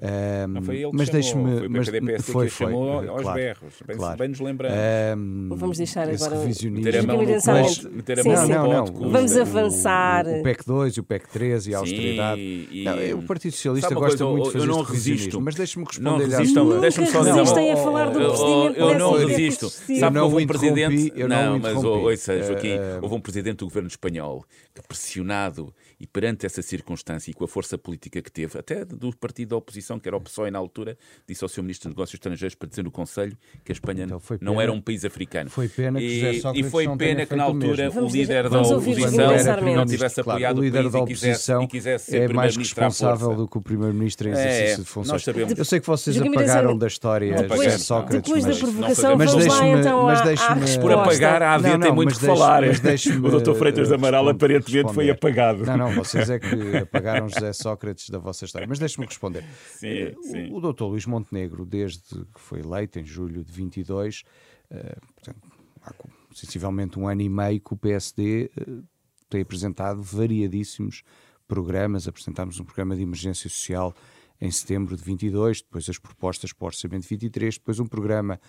Um, 0.02 0.48
não 0.48 0.62
foi 0.64 0.76
ele 0.78 0.92
que 0.92 0.98
mas 0.98 1.10
deixe-me. 1.10 1.60
Foi 1.60 1.68
mas, 1.68 1.88
o 1.88 1.92
PDPS 1.92 2.32
foi, 2.32 2.50
chamou 2.50 3.10
aos 3.10 3.22
claro, 3.22 3.40
berros. 3.40 3.74
Bem, 3.86 3.98
claro. 3.98 4.18
bem 4.18 4.28
nos 4.30 4.40
lembramos. 4.40 4.78
Um, 5.18 5.50
Vamos 5.56 5.78
deixar 5.78 6.10
agora 6.10 6.36
meter 6.46 6.98
a 6.98 7.04
mão 7.04 7.22
no 7.22 7.30
mas, 7.30 7.84
meter 7.84 8.20
a 8.20 8.24
mão 8.24 8.46
sim, 8.46 8.52
não, 8.52 8.68
não, 8.70 9.12
Vamos 9.12 9.38
avançar. 9.38 10.26
O, 10.28 10.40
o, 10.40 10.44
PEC 10.44 10.66
2 10.66 10.94
e 10.94 11.00
o 11.00 11.04
PEC 11.04 11.30
3 11.30 11.68
e 11.68 11.76
a 11.76 11.78
austeridade. 11.80 12.42
E, 12.42 12.84
não, 12.84 13.20
o 13.20 13.24
Partido 13.24 13.52
Socialista 13.52 13.94
gosta 13.94 14.26
muito 14.26 14.46
de 14.46 14.52
fazer 14.54 14.66
eu 14.66 14.68
não 14.68 14.82
resisto, 14.82 15.42
mas 15.42 15.56
deixe-me 15.56 15.86
responder. 15.86 16.28
Deixa-me 16.28 17.08
só 17.08 17.20
dizer. 17.20 17.34
Resistem 17.34 17.72
a 17.72 17.78
falar 17.78 18.10
do 18.10 18.20
procedimento. 18.20 18.80
Eu 18.80 19.00
não 19.00 19.14
resisto. 19.14 19.70
Sabe 19.70 20.16
que 20.16 20.20
houve 20.20 20.44
um 20.44 20.48
presidente. 20.48 21.14
Não, 21.28 21.60
mas 21.60 21.84
ouça, 21.84 22.42
Joaquim, 22.42 22.78
houve 23.02 23.16
um 23.16 23.22
presidente 23.22 23.58
do 23.58 23.66
governo 23.66 23.88
espanhol 23.88 24.29
que 24.74 24.82
pressionado 24.82 25.74
e 26.00 26.08
perante 26.08 26.46
essa 26.46 26.62
circunstância 26.62 27.32
e 27.32 27.34
com 27.34 27.44
a 27.44 27.48
força 27.48 27.78
política 27.78 28.22
que 28.22 28.32
teve, 28.32 28.58
até 28.58 28.86
do 28.86 29.16
partido 29.16 29.50
da 29.50 29.58
oposição, 29.58 30.00
que 30.00 30.08
era 30.08 30.16
o 30.16 30.22
PSOE 30.22 30.50
na 30.50 30.60
altura, 30.60 30.98
disse 31.28 31.44
ao 31.44 31.50
seu 31.50 31.62
Ministro 31.64 31.90
de 31.90 31.96
Negócios 31.96 32.14
Estrangeiros 32.14 32.56
para 32.56 32.70
dizer 32.70 32.84
no 32.84 32.92
Conselho 32.92 33.38
que 33.64 33.72
a 33.72 33.74
Espanha 33.74 34.06
então 34.06 34.22
não 34.40 34.62
era 34.62 34.72
um 34.72 34.80
país 34.80 35.04
africano. 35.04 35.50
Foi 35.50 35.68
pena 35.68 36.00
que 36.00 36.06
e, 36.06 36.60
e 36.60 36.64
foi 36.64 36.88
pena 36.98 37.26
que 37.26 37.36
na 37.36 37.44
altura 37.44 37.92
o 37.92 38.08
líder 38.08 38.50
da 38.50 38.62
oposição 38.62 39.76
não 39.76 39.86
tivesse 39.86 40.22
apoiado 40.22 40.60
o 40.60 40.64
líder 40.64 40.90
da 40.90 41.00
oposição 41.00 41.64
e 41.64 41.68
quisesse, 41.68 42.18
é 42.18 42.28
mais 42.28 42.56
responsável 42.56 43.36
do 43.36 43.48
que 43.48 43.58
o 43.58 43.62
primeiro-ministro 43.62 44.30
em 44.30 44.32
é, 44.32 44.34
exercício 44.34 44.82
é, 44.82 44.84
de 44.84 44.90
funções. 44.90 45.12
Nós 45.14 45.24
sabemos. 45.24 45.58
Eu 45.58 45.66
sei 45.66 45.80
que 45.80 45.88
vocês 45.88 46.22
apagaram 46.22 46.78
da 46.78 46.88
história 46.88 47.48
José 47.48 47.78
Sócrates. 47.78 48.32
Depois 48.32 48.46
da 48.46 48.56
provocação, 48.56 49.18
mas 49.18 49.36
deixe-me 49.36 49.80
então 49.80 50.04
mas 50.04 50.22
deixe 50.22 50.80
Por 50.80 50.92
apagar 50.92 51.42
a 51.42 51.56
AD 51.56 51.80
tem 51.80 51.92
muito 51.92 52.18
que 52.18 52.26
falar. 52.26 52.64
O 53.20 53.30
doutor 53.30 53.56
Freitas 53.56 53.92
Amaral 53.92 54.28
aparentemente 54.30 54.94
foi 54.94 55.10
apagado. 55.10 55.66
Não, 55.66 55.78
não, 55.78 55.89
vocês 55.94 56.30
é 56.30 56.40
que 56.40 56.78
apagaram 56.78 57.28
José 57.30 57.54
Sócrates 57.54 58.10
da 58.10 58.18
vossa 58.18 58.46
história. 58.46 58.68
Mas 58.68 58.80
deixe-me 58.80 59.06
responder. 59.06 59.44
Sim, 59.68 60.16
sim. 60.22 60.52
O, 60.52 60.58
o 60.58 60.62
doutor 60.62 60.88
Luís 60.88 61.06
Montenegro, 61.06 61.66
desde 61.66 62.26
que 62.26 62.40
foi 62.40 62.60
eleito, 62.60 63.00
em 63.00 63.06
julho 63.06 63.44
de 63.44 63.52
22, 63.52 64.24
uh, 64.72 65.14
portanto, 65.16 65.52
há 65.82 65.94
sensivelmente 66.34 67.00
um 67.00 67.08
ano 67.08 67.22
e 67.22 67.30
meio 67.30 67.60
que 67.60 67.74
o 67.74 67.78
PSD 67.78 68.52
uh, 68.60 68.84
tem 69.30 69.42
apresentado 69.42 70.02
variadíssimos 70.02 71.04
programas. 71.48 72.08
Apresentámos 72.08 72.60
um 72.60 72.64
programa 72.64 72.96
de 72.96 73.02
emergência 73.02 73.50
social 73.50 73.94
em 74.42 74.50
setembro 74.50 74.96
de 74.96 75.04
22, 75.04 75.62
depois 75.62 75.90
as 75.90 75.98
propostas 75.98 76.54
para 76.54 76.66
o 76.66 76.68
Orçamento 76.68 77.04
de 77.04 77.10
23, 77.10 77.58
depois 77.58 77.80
um 77.80 77.86
programa 77.86 78.40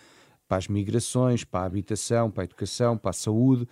para 0.46 0.58
as 0.58 0.68
migrações, 0.68 1.44
para 1.44 1.60
a 1.60 1.66
habitação, 1.66 2.30
para 2.30 2.42
a 2.42 2.44
educação, 2.44 2.98
para 2.98 3.10
a 3.10 3.12
saúde, 3.12 3.68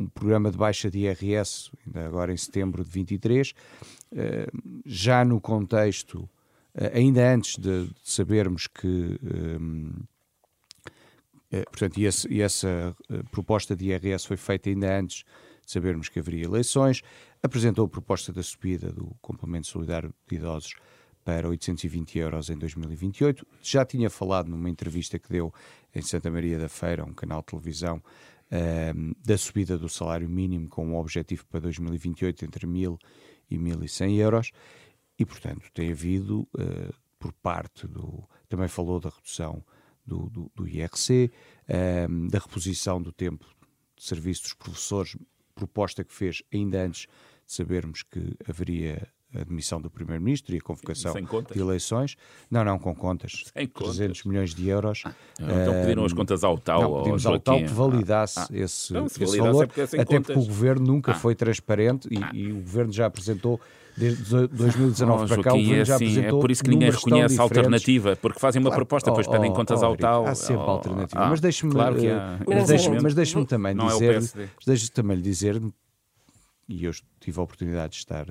um 0.00 0.06
programa 0.06 0.50
de 0.50 0.56
baixa 0.56 0.90
de 0.90 1.00
IRS, 1.00 1.70
ainda 1.86 2.06
agora 2.06 2.32
em 2.32 2.36
setembro 2.36 2.82
de 2.82 2.90
23, 2.90 3.52
eh, 4.12 4.48
já 4.86 5.24
no 5.24 5.38
contexto, 5.40 6.28
eh, 6.74 6.92
ainda 6.94 7.32
antes 7.32 7.58
de 7.58 7.90
sabermos 8.02 8.66
que. 8.66 9.20
Eh, 11.52 11.64
portanto, 11.64 11.98
e, 11.98 12.06
esse, 12.06 12.32
e 12.32 12.40
essa 12.40 12.96
proposta 13.32 13.74
de 13.74 13.86
IRS 13.86 14.24
foi 14.24 14.36
feita 14.36 14.70
ainda 14.70 14.98
antes 14.98 15.24
de 15.66 15.72
sabermos 15.72 16.08
que 16.08 16.20
haveria 16.20 16.44
eleições, 16.44 17.02
apresentou 17.42 17.86
a 17.86 17.88
proposta 17.88 18.32
da 18.32 18.42
subida 18.42 18.92
do 18.92 19.16
complemento 19.20 19.66
solidário 19.66 20.14
de 20.28 20.36
idosos 20.36 20.74
para 21.24 21.48
820 21.48 22.18
euros 22.20 22.50
em 22.50 22.56
2028. 22.56 23.44
Já 23.60 23.84
tinha 23.84 24.08
falado 24.08 24.48
numa 24.48 24.70
entrevista 24.70 25.18
que 25.18 25.28
deu 25.28 25.52
em 25.92 26.02
Santa 26.02 26.30
Maria 26.30 26.56
da 26.56 26.68
Feira, 26.68 27.04
um 27.04 27.12
canal 27.12 27.40
de 27.40 27.46
televisão, 27.46 28.00
uh, 28.50 29.14
da 29.24 29.38
subida 29.38 29.78
do 29.78 29.88
salário 29.88 30.28
mínimo 30.28 30.68
com 30.68 30.86
um 30.86 30.96
objetivo 30.96 31.46
para 31.46 31.60
2028 31.60 32.44
entre 32.44 32.66
1.000 32.66 32.98
e 33.50 33.58
1.100 33.58 34.16
euros 34.16 34.50
e, 35.18 35.24
portanto, 35.24 35.70
tem 35.72 35.90
havido, 35.90 36.48
uh, 36.54 36.94
por 37.18 37.32
parte 37.34 37.86
do. 37.86 38.26
Também 38.48 38.66
falou 38.66 38.98
da 38.98 39.10
redução 39.10 39.62
do, 40.04 40.28
do, 40.30 40.50
do 40.54 40.66
IRC, 40.66 41.30
uh, 41.68 42.28
da 42.28 42.38
reposição 42.38 43.00
do 43.00 43.12
tempo 43.12 43.46
de 43.94 44.04
serviço 44.04 44.42
dos 44.42 44.54
professores, 44.54 45.16
proposta 45.54 46.02
que 46.02 46.12
fez 46.12 46.42
ainda 46.52 46.82
antes 46.82 47.02
de 47.02 47.52
sabermos 47.52 48.02
que 48.02 48.34
haveria 48.48 49.06
a 49.34 49.44
demissão 49.44 49.80
do 49.80 49.88
Primeiro-Ministro 49.88 50.54
e 50.54 50.58
a 50.58 50.60
convocação 50.60 51.14
de 51.14 51.60
eleições. 51.60 52.16
Não, 52.50 52.64
não, 52.64 52.78
com 52.78 52.94
contas. 52.94 53.44
Sem 53.52 53.66
300 53.66 53.98
contas. 53.98 54.24
milhões 54.24 54.54
de 54.54 54.68
euros. 54.68 55.04
Ah, 55.06 55.14
então 55.40 55.74
pediram 55.80 56.04
as 56.04 56.12
contas 56.12 56.42
ao 56.42 56.58
tal. 56.58 56.82
Não, 56.82 56.98
pedimos 56.98 57.26
ao 57.26 57.38
tal 57.38 57.58
que 57.58 57.66
validasse 57.66 58.40
ah, 58.40 58.48
ah. 58.50 58.56
esse, 58.56 58.92
então, 58.92 59.06
esse 59.06 59.18
validasse 59.18 59.42
valor, 59.42 59.68
é 59.76 59.82
até 59.82 60.04
contas. 60.04 60.26
porque 60.26 60.40
o 60.40 60.44
Governo 60.44 60.86
nunca 60.86 61.12
ah. 61.12 61.14
foi 61.14 61.34
transparente 61.34 62.08
e, 62.10 62.18
ah. 62.18 62.30
e, 62.34 62.50
o 62.50 62.56
Governo 62.56 62.92
já 62.92 63.06
apresentou 63.06 63.60
desde 63.96 64.48
2019 64.48 65.24
oh, 65.24 65.28
para 65.28 65.42
cá, 65.42 65.54
o 65.54 65.58
Governo 65.58 65.82
é 65.82 65.84
já 65.84 65.94
assim, 65.94 66.04
apresentou 66.06 66.38
É 66.38 66.40
por 66.40 66.50
isso 66.50 66.64
que 66.64 66.70
ninguém 66.70 66.90
reconhece 66.90 67.38
a 67.38 67.42
alternativa, 67.42 68.16
porque 68.16 68.40
fazem 68.40 68.60
uma 68.60 68.70
claro, 68.70 68.84
proposta, 68.84 69.10
depois 69.10 69.28
oh, 69.28 69.30
pedem 69.30 69.52
contas 69.52 69.82
oh, 69.82 69.86
ao 69.86 69.96
tal. 69.96 70.26
Há 70.26 70.34
sempre 70.34 70.64
oh, 70.64 70.70
alternativa. 70.70 71.26
mas 71.28 71.40
deixe-me 71.40 71.72
claro 71.72 71.96
mas 72.48 72.66
deixe 72.66 72.88
mas 72.90 73.14
deixe 73.14 73.44
também 73.44 73.74
não 73.74 73.86
dizer, 73.86 74.16
é 74.16 74.48
deixe 74.66 74.90
também 74.90 75.16
lhe 75.16 75.22
dizer 75.22 75.60
e 76.70 76.84
eu 76.84 76.92
tive 77.18 77.38
a 77.40 77.42
oportunidade 77.42 77.94
de 77.94 77.98
estar 77.98 78.26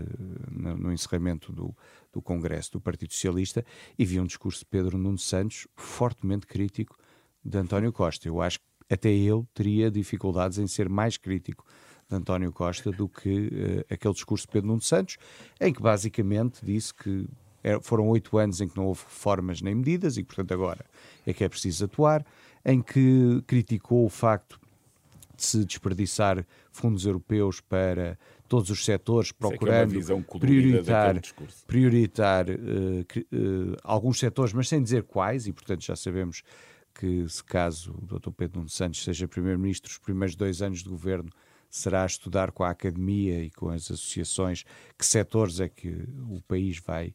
no, 0.50 0.78
no, 0.78 0.94
encerramento 0.94 1.52
do, 1.52 1.76
do 2.12 2.22
Congresso 2.22 2.72
do 2.72 2.82
Partido 2.82 3.12
Socialista 3.14 3.66
e 3.98 4.06
vi 4.06 4.20
um 4.20 4.26
discurso 4.26 4.60
de 4.60 4.66
Pedro 4.66 4.98
Nuno 4.98 5.18
Santos 5.18 5.68
fortemente 5.76 6.48
crítico 6.48 6.98
de 7.44 7.58
António 7.58 7.92
Costa. 7.92 8.28
Eu 8.28 8.42
acho 8.42 8.60
que 8.60 8.66
até 8.90 9.10
eu 9.10 9.46
teria 9.54 9.92
dificuldades 9.92 10.58
em 10.58 10.68
ser 10.68 10.88
mais 10.88 11.18
crítico 11.18 11.66
de 12.10 12.16
António 12.16 12.52
Costa 12.54 12.92
do 12.92 13.10
que 13.10 13.48
uh, 13.48 13.94
aquele 13.94 14.14
discurso 14.14 14.48
de 14.48 14.54
Pedro 14.54 14.70
Nuno 14.70 14.82
Santos, 14.82 15.18
em 15.60 15.74
que 15.74 15.82
basicamente 15.82 16.66
disse 16.66 16.94
que 16.94 17.28
foram 17.82 18.08
oito 18.08 18.38
anos 18.38 18.62
em 18.62 18.70
que 18.70 18.78
não 18.78 18.86
houve 18.86 19.04
reformas 19.04 19.62
nem 19.62 19.76
medidas 19.76 20.16
e, 20.16 20.24
portanto, 20.24 20.54
agora 20.54 20.86
é 21.28 21.34
que 21.34 21.44
é 21.44 21.50
preciso 21.50 21.84
atuar, 21.86 22.26
em 22.66 22.82
que 22.82 23.44
criticou 23.46 24.06
o 24.06 24.10
facto 24.10 24.60
de 25.40 25.46
se 25.46 25.64
desperdiçar 25.64 26.46
fundos 26.70 27.06
europeus 27.06 27.62
para 27.62 28.18
todos 28.48 28.70
os 28.70 28.84
setores, 28.84 29.32
procurando 29.32 29.98
é 29.98 30.38
prioritar, 30.38 31.22
prioritar 31.66 32.46
uh, 32.50 32.54
uh, 32.54 33.78
alguns 33.84 34.20
setores, 34.20 34.54
mas 34.54 34.68
sem 34.68 34.84
dizer 34.84 35.04
quais, 35.04 35.48
e 35.48 35.54
portanto 35.54 35.84
já 35.84 35.96
sabemos 35.96 36.44
que 36.94 37.28
se 37.30 37.44
caso 37.44 37.94
o 37.94 38.06
Dr. 38.06 38.32
Pedro 38.32 38.58
Nuno 38.58 38.70
Santos 38.70 39.04
seja 39.04 39.28
Primeiro-Ministro, 39.28 39.90
os 39.90 39.98
primeiros 39.98 40.36
dois 40.36 40.62
anos 40.62 40.84
de 40.84 40.90
governo 40.90 41.30
será 41.70 42.06
estudar 42.06 42.52
com 42.52 42.64
a 42.64 42.72
academia 42.72 43.44
e 43.44 43.50
com 43.52 43.70
as 43.70 43.84
associações 43.84 44.66
que 44.98 45.06
setores 45.06 45.60
é 45.60 45.70
que 45.70 46.06
o 46.30 46.42
país 46.48 46.80
vai 46.80 47.14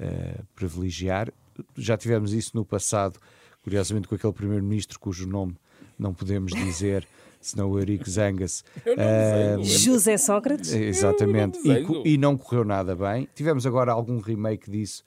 uh, 0.00 0.46
privilegiar. 0.54 1.30
Já 1.76 1.98
tivemos 1.98 2.32
isso 2.32 2.52
no 2.54 2.64
passado, 2.64 3.18
curiosamente 3.62 4.08
com 4.08 4.14
aquele 4.14 4.32
primeiro-ministro 4.32 4.98
cujo 4.98 5.26
nome 5.26 5.56
não 5.98 6.14
podemos 6.14 6.52
dizer, 6.52 7.06
senão 7.48 7.70
o 7.70 7.78
Eurico 7.78 8.08
Zangas. 8.08 8.64
Uh, 8.86 9.62
José 9.62 10.16
Sócrates. 10.16 10.72
Exatamente. 10.72 11.58
E, 11.64 12.14
e, 12.14 12.18
não 12.18 12.36
correu 12.36 12.64
nada 12.64 12.94
bem. 12.94 13.28
Tivemos 13.34 13.66
agora 13.66 13.92
algum 13.92 14.20
remake 14.20 14.70
disso, 14.70 15.02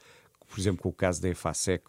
por 0.47 0.59
exemplo, 0.59 0.83
com 0.83 0.89
o 0.89 0.93
caso 0.93 1.21
da 1.21 1.29
EFASEC, 1.29 1.83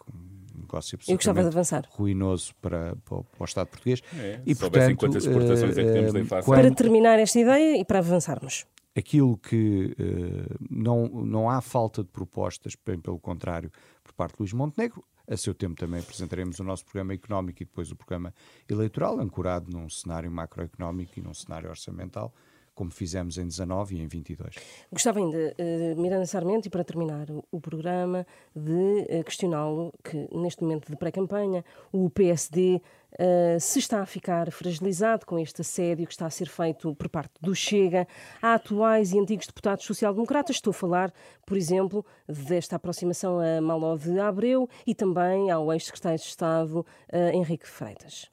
negócio 0.71 0.97
Eu 1.07 1.15
gostava 1.15 1.41
de 1.41 1.47
avançar. 1.47 1.87
ruinoso 1.91 2.53
para, 2.61 2.95
para, 3.03 3.23
para 3.23 3.41
o 3.41 3.45
Estado 3.45 3.67
português. 3.67 4.01
É, 4.17 4.39
e, 4.45 4.55
portanto, 4.55 4.97
quantas 4.97 5.25
exportações 5.25 5.77
é 5.77 5.83
que 5.83 5.91
temos 5.91 6.15
em 6.15 6.25
face. 6.25 6.49
Para 6.49 6.71
terminar 6.73 7.19
esta 7.19 7.39
ideia 7.39 7.77
e 7.77 7.85
para 7.85 7.99
avançarmos. 7.99 8.65
Aquilo 8.95 9.37
que 9.37 9.95
uh, 9.99 10.55
não, 10.69 11.07
não 11.07 11.49
há 11.49 11.61
falta 11.61 12.03
de 12.03 12.09
propostas, 12.09 12.75
bem 12.85 12.99
pelo 12.99 13.19
contrário, 13.19 13.71
por 14.03 14.13
parte 14.13 14.33
de 14.33 14.41
Luís 14.41 14.53
Montenegro. 14.53 15.03
A 15.31 15.37
seu 15.37 15.55
tempo 15.55 15.75
também 15.75 16.01
apresentaremos 16.01 16.59
o 16.59 16.63
nosso 16.63 16.83
programa 16.83 17.13
económico 17.13 17.63
e 17.63 17.65
depois 17.65 17.89
o 17.89 17.95
programa 17.95 18.33
eleitoral, 18.67 19.17
ancorado 19.17 19.71
num 19.71 19.89
cenário 19.89 20.29
macroeconómico 20.29 21.17
e 21.17 21.21
num 21.21 21.33
cenário 21.33 21.69
orçamental 21.69 22.33
como 22.73 22.89
fizemos 22.89 23.37
em 23.37 23.45
19 23.45 23.95
e 23.95 24.01
em 24.01 24.07
22. 24.07 24.55
Gostava 24.91 25.19
ainda, 25.19 25.37
uh, 25.37 26.01
Miranda 26.01 26.25
Sarmento, 26.25 26.67
e 26.67 26.71
para 26.71 26.83
terminar 26.83 27.29
o, 27.29 27.43
o 27.51 27.59
programa, 27.59 28.25
de 28.55 28.71
uh, 28.71 29.23
questioná-lo 29.23 29.93
que, 30.03 30.27
neste 30.33 30.63
momento 30.63 30.89
de 30.89 30.95
pré-campanha, 30.95 31.63
o 31.91 32.09
PSD 32.09 32.81
eh, 33.17 33.57
se 33.59 33.79
está 33.79 34.01
a 34.01 34.05
ficar 34.05 34.51
fragilizado 34.51 35.25
com 35.25 35.37
este 35.37 35.61
assédio 35.61 36.05
que 36.05 36.13
está 36.13 36.25
a 36.25 36.29
ser 36.29 36.47
feito 36.47 36.95
por 36.95 37.09
parte 37.09 37.33
do 37.41 37.55
Chega 37.55 38.07
a 38.41 38.55
atuais 38.55 39.11
e 39.11 39.19
antigos 39.19 39.47
deputados 39.47 39.85
social-democratas. 39.85 40.55
Estou 40.55 40.71
a 40.71 40.73
falar, 40.73 41.13
por 41.45 41.57
exemplo, 41.57 42.05
desta 42.27 42.75
aproximação 42.75 43.39
a 43.39 43.61
Maló 43.61 43.95
de 43.95 44.19
Abreu 44.19 44.69
e 44.85 44.95
também 44.95 45.51
ao 45.51 45.71
ex-secretário 45.73 46.19
de 46.19 46.25
Estado 46.25 46.85
Henrique 47.33 47.67
Freitas. 47.67 48.29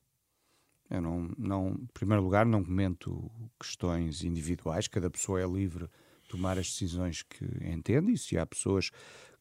Eu 0.91 1.03
não, 1.03 1.31
não, 1.37 1.69
em 1.71 1.89
primeiro 1.93 2.23
lugar, 2.23 2.47
não 2.47 2.65
comento 2.65 3.31
questões 3.61 4.25
individuais, 4.25 4.89
cada 4.89 5.11
pessoa 5.11 5.41
é 5.41 5.47
livre 5.47 5.87
de 6.23 6.29
tomar 6.31 6.59
as 6.59 6.69
decisões 6.69 7.23
que 7.23 7.45
entende, 7.63 8.13
e 8.13 8.19
se 8.19 8.39
há 8.39 8.47
pessoas 8.47 8.91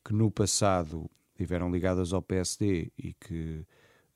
que 0.04 0.14
no 0.14 0.30
passado 0.30 1.10
estiveram 1.32 1.72
ligadas 1.72 2.12
ao 2.12 2.22
PSD 2.22 2.92
e 2.98 3.14
que 3.14 3.66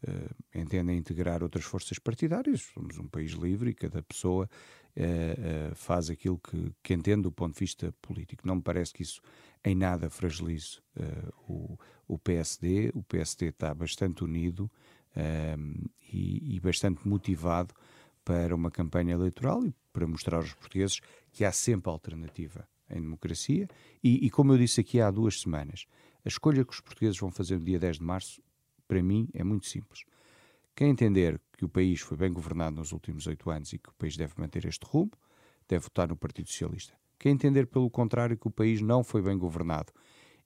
uh, 0.08 0.36
entendem 0.54 0.98
integrar 0.98 1.44
outras 1.44 1.66
forças 1.66 2.00
partidárias, 2.00 2.62
somos 2.74 2.98
um 2.98 3.08
país 3.08 3.32
livre 3.32 3.72
e 3.72 3.74
cada 3.74 4.02
pessoa 4.02 4.50
uh, 4.96 5.72
uh, 5.72 5.76
faz 5.76 6.10
aquilo 6.10 6.38
que, 6.38 6.72
que 6.84 6.94
entende 6.94 7.24
do 7.24 7.32
ponto 7.32 7.54
de 7.54 7.60
vista 7.60 7.94
político. 8.02 8.48
Não 8.48 8.56
me 8.56 8.62
parece 8.62 8.94
que 8.94 9.04
isso 9.04 9.22
em 9.64 9.76
nada 9.76 10.10
fragilize 10.10 10.80
o, 11.48 11.78
o 12.08 12.18
PSD, 12.18 12.92
o 12.96 13.04
PSD 13.04 13.50
está 13.50 13.74
bastante 13.76 14.24
unido 14.24 14.70
um, 15.16 15.86
e, 16.12 16.56
e, 16.56 16.60
bastante 16.60 17.08
motivado 17.08 17.74
para 18.24 18.56
uma 18.56 18.72
campanha 18.72 19.14
eleitoral 19.14 19.66
e 19.66 19.74
para 19.92 20.08
mostrar 20.08 20.38
aos 20.38 20.54
portugueses 20.54 21.00
que 21.32 21.44
há 21.44 21.52
sempre 21.52 21.90
alternativa 21.90 22.68
em 22.90 23.02
democracia. 23.02 23.68
E, 24.04 24.26
e, 24.26 24.30
como 24.30 24.54
eu 24.54 24.58
disse 24.58 24.82
aqui 24.82 25.02
há 25.02 25.10
duas 25.12 25.42
semanas, 25.42 25.86
a 26.24 26.28
escolha 26.28 26.64
que 26.64 26.74
os 26.74 26.80
portugueses 26.80 27.20
vão 27.20 27.32
fazer 27.32 27.58
no 27.58 27.66
dia 27.66 27.80
10 27.80 27.98
de 27.98 28.04
março, 28.04 28.42
para 28.92 29.02
mim, 29.02 29.30
é 29.34 29.42
muito 29.42 29.68
simples. 29.68 30.04
Quem 30.76 30.90
entender 30.90 31.40
que 31.58 31.64
o 31.64 31.70
país 31.70 32.02
foi 32.02 32.18
bem 32.18 32.30
governado 32.30 32.76
nos 32.76 32.92
últimos 32.92 33.26
oito 33.26 33.50
anos 33.50 33.72
e 33.72 33.78
que 33.78 33.88
o 33.88 33.94
país 33.94 34.18
deve 34.18 34.34
manter 34.36 34.66
este 34.66 34.86
rumo, 34.86 35.12
deve 35.66 35.86
votar 35.86 36.10
no 36.10 36.18
Partido 36.18 36.50
Socialista. 36.50 36.94
Quem 37.18 37.32
entender, 37.32 37.68
pelo 37.68 37.90
contrário, 37.90 38.38
que 38.38 38.50
o 38.50 38.52
país 38.52 38.82
não 38.82 39.02
foi 39.02 39.22
bem 39.22 39.38
governado 39.38 39.94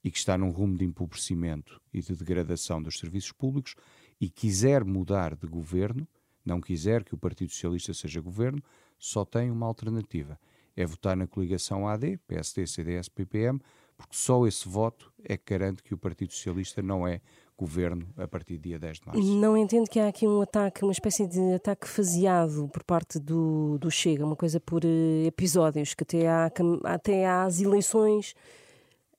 e 0.03 0.11
que 0.11 0.19
está 0.19 0.37
num 0.37 0.51
rumo 0.51 0.77
de 0.77 0.85
empobrecimento 0.85 1.81
e 1.91 1.99
de 2.03 2.15
degradação 2.15 2.79
dos 2.79 2.99
serviços 2.99 3.31
públicos, 3.31 3.73
e 4.21 4.29
quiser 4.29 4.85
mudar 4.85 5.35
de 5.35 5.47
governo, 5.47 6.07
não 6.45 6.61
quiser 6.61 7.03
que 7.03 7.15
o 7.15 7.17
Partido 7.17 7.51
Socialista 7.51 7.95
seja 7.95 8.21
governo, 8.21 8.61
só 8.99 9.25
tem 9.25 9.49
uma 9.49 9.65
alternativa: 9.65 10.39
é 10.75 10.85
votar 10.85 11.17
na 11.17 11.25
coligação 11.25 11.87
AD, 11.87 12.19
PSD, 12.27 12.67
CDS, 12.67 13.09
PPM, 13.09 13.59
porque 13.97 14.15
só 14.15 14.45
esse 14.45 14.69
voto 14.69 15.11
é 15.23 15.35
que 15.35 15.51
garante 15.51 15.81
que 15.81 15.95
o 15.95 15.97
Partido 15.97 16.31
Socialista 16.31 16.83
não 16.83 17.07
é 17.07 17.21
governo 17.57 18.07
a 18.17 18.27
partir 18.27 18.57
do 18.57 18.63
dia 18.63 18.77
10 18.77 18.99
de 18.99 19.07
março. 19.07 19.21
Não 19.21 19.57
entendo 19.57 19.89
que 19.89 19.99
há 19.99 20.07
aqui 20.07 20.27
um 20.27 20.41
ataque, 20.41 20.83
uma 20.83 20.91
espécie 20.91 21.25
de 21.25 21.53
ataque 21.53 21.87
faseado 21.87 22.67
por 22.69 22.83
parte 22.83 23.19
do, 23.19 23.77
do 23.79 23.89
Chega, 23.89 24.25
uma 24.25 24.35
coisa 24.35 24.59
por 24.59 24.83
uh, 24.83 25.25
episódios, 25.25 25.93
que 25.93 26.03
até, 26.03 26.27
há, 26.27 26.51
até 26.83 27.27
às 27.27 27.61
eleições 27.61 28.35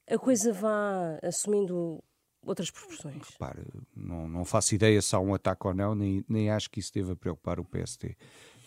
a 0.09 0.19
coisa 0.19 0.53
vá 0.53 1.19
assumindo 1.23 2.03
outras 2.45 2.71
proporções. 2.71 3.29
Repare, 3.31 3.65
não, 3.95 4.29
não 4.29 4.45
faço 4.45 4.75
ideia 4.75 5.03
se 5.03 5.15
há 5.17 5.19
um 5.19 5.35
ataque 5.35 5.67
ou 5.67 5.75
não, 5.75 5.95
nem, 5.95 6.25
nem 6.29 6.51
acho 6.51 6.71
que 6.71 6.79
isso 6.79 6.93
deva 6.95 7.17
preocupar 7.17 7.59
o 7.59 7.65
PST. 7.65 8.17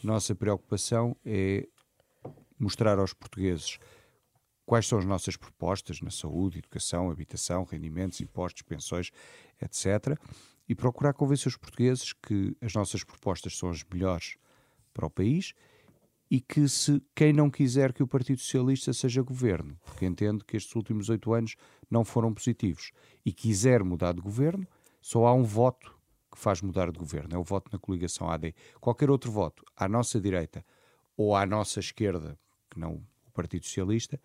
Nossa 0.04 0.36
preocupação 0.36 1.16
é 1.26 1.68
mostrar 2.58 3.00
aos 3.00 3.14
portugueses 3.14 3.80
quais 4.70 4.86
são 4.86 5.00
as 5.00 5.06
nossas 5.06 5.36
propostas 5.36 6.00
na 6.00 6.12
saúde, 6.12 6.60
educação, 6.60 7.10
habitação, 7.10 7.64
rendimentos, 7.64 8.22
impostos, 8.22 8.62
pensões, 8.62 9.10
etc. 9.60 10.16
E 10.68 10.76
procurar 10.76 11.12
convencer 11.14 11.48
os 11.48 11.58
portugueses 11.58 12.14
que 12.14 12.56
as 12.62 12.76
nossas 12.76 13.04
propostas 13.04 13.58
são 13.58 13.72
as 13.72 13.84
melhores 13.92 14.38
para 14.94 15.08
o 15.08 15.10
país 15.10 15.56
e 16.30 16.40
que 16.40 16.70
se 16.70 17.02
quem 17.16 17.34
não 17.34 17.50
quiser 17.50 17.92
que 17.92 18.04
o 18.04 18.08
Partido 18.08 18.42
Socialista 18.42 18.94
seja 18.94 19.24
governo, 19.24 19.76
porque 19.84 20.06
entende 20.06 20.46
que 20.46 20.56
estes 20.56 20.76
últimos 20.76 21.10
oito 21.10 21.34
anos 21.34 21.56
não 21.90 22.06
foram 22.06 22.32
positivos, 22.32 22.92
e 23.26 23.34
quiser 23.34 23.84
mudar 23.84 24.14
de 24.14 24.22
governo, 24.22 24.68
só 25.02 25.26
há 25.26 25.34
um 25.34 25.44
voto 25.44 25.98
que 26.32 26.38
faz 26.38 26.62
mudar 26.62 26.92
de 26.92 27.00
governo, 27.00 27.34
é 27.34 27.40
o 27.40 27.44
voto 27.44 27.72
na 27.74 27.80
coligação 27.80 28.30
AD. 28.30 28.54
Qualquer 28.80 29.10
outro 29.10 29.32
voto 29.32 29.66
à 29.76 29.88
nossa 29.88 30.22
direita 30.22 30.64
ou 31.18 31.36
à 31.36 31.44
nossa 31.44 31.80
esquerda, 31.80 32.38
que 32.70 32.80
não 32.80 33.04
o 33.26 33.32
Partido 33.32 33.66
Socialista, 33.66 34.22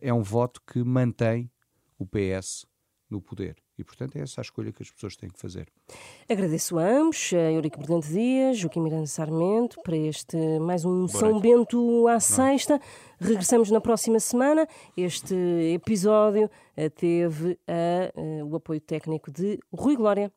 é 0.00 0.12
um 0.12 0.22
voto 0.22 0.60
que 0.66 0.82
mantém 0.82 1.50
o 1.98 2.06
PS 2.06 2.66
no 3.08 3.20
poder. 3.20 3.56
E, 3.78 3.84
portanto, 3.84 4.16
é 4.16 4.20
essa 4.20 4.40
a 4.40 4.42
escolha 4.42 4.72
que 4.72 4.82
as 4.82 4.90
pessoas 4.90 5.16
têm 5.16 5.28
que 5.28 5.38
fazer. 5.38 5.68
Agradeço 6.28 6.78
a 6.78 6.84
ambos, 6.84 7.32
a 7.32 7.52
Eurico 7.52 7.78
Brilhante 7.78 8.08
Dias, 8.08 8.58
Joaquim 8.58 8.80
Miranda 8.80 9.06
Sarmento, 9.06 9.80
para 9.82 9.96
este 9.96 10.36
mais 10.60 10.84
um 10.84 11.06
Boa 11.06 11.08
São 11.08 11.30
noite. 11.32 11.42
Bento 11.42 12.08
à 12.08 12.20
sexta. 12.20 12.80
Regressamos 13.18 13.70
na 13.70 13.80
próxima 13.80 14.18
semana. 14.18 14.66
Este 14.96 15.34
episódio 15.74 16.50
eh, 16.76 16.88
teve 16.88 17.58
a, 17.66 17.72
a, 17.72 18.20
eh, 18.20 18.44
o 18.44 18.56
apoio 18.56 18.80
técnico 18.80 19.30
de 19.30 19.58
Rui 19.72 19.96
Glória. 19.96 20.32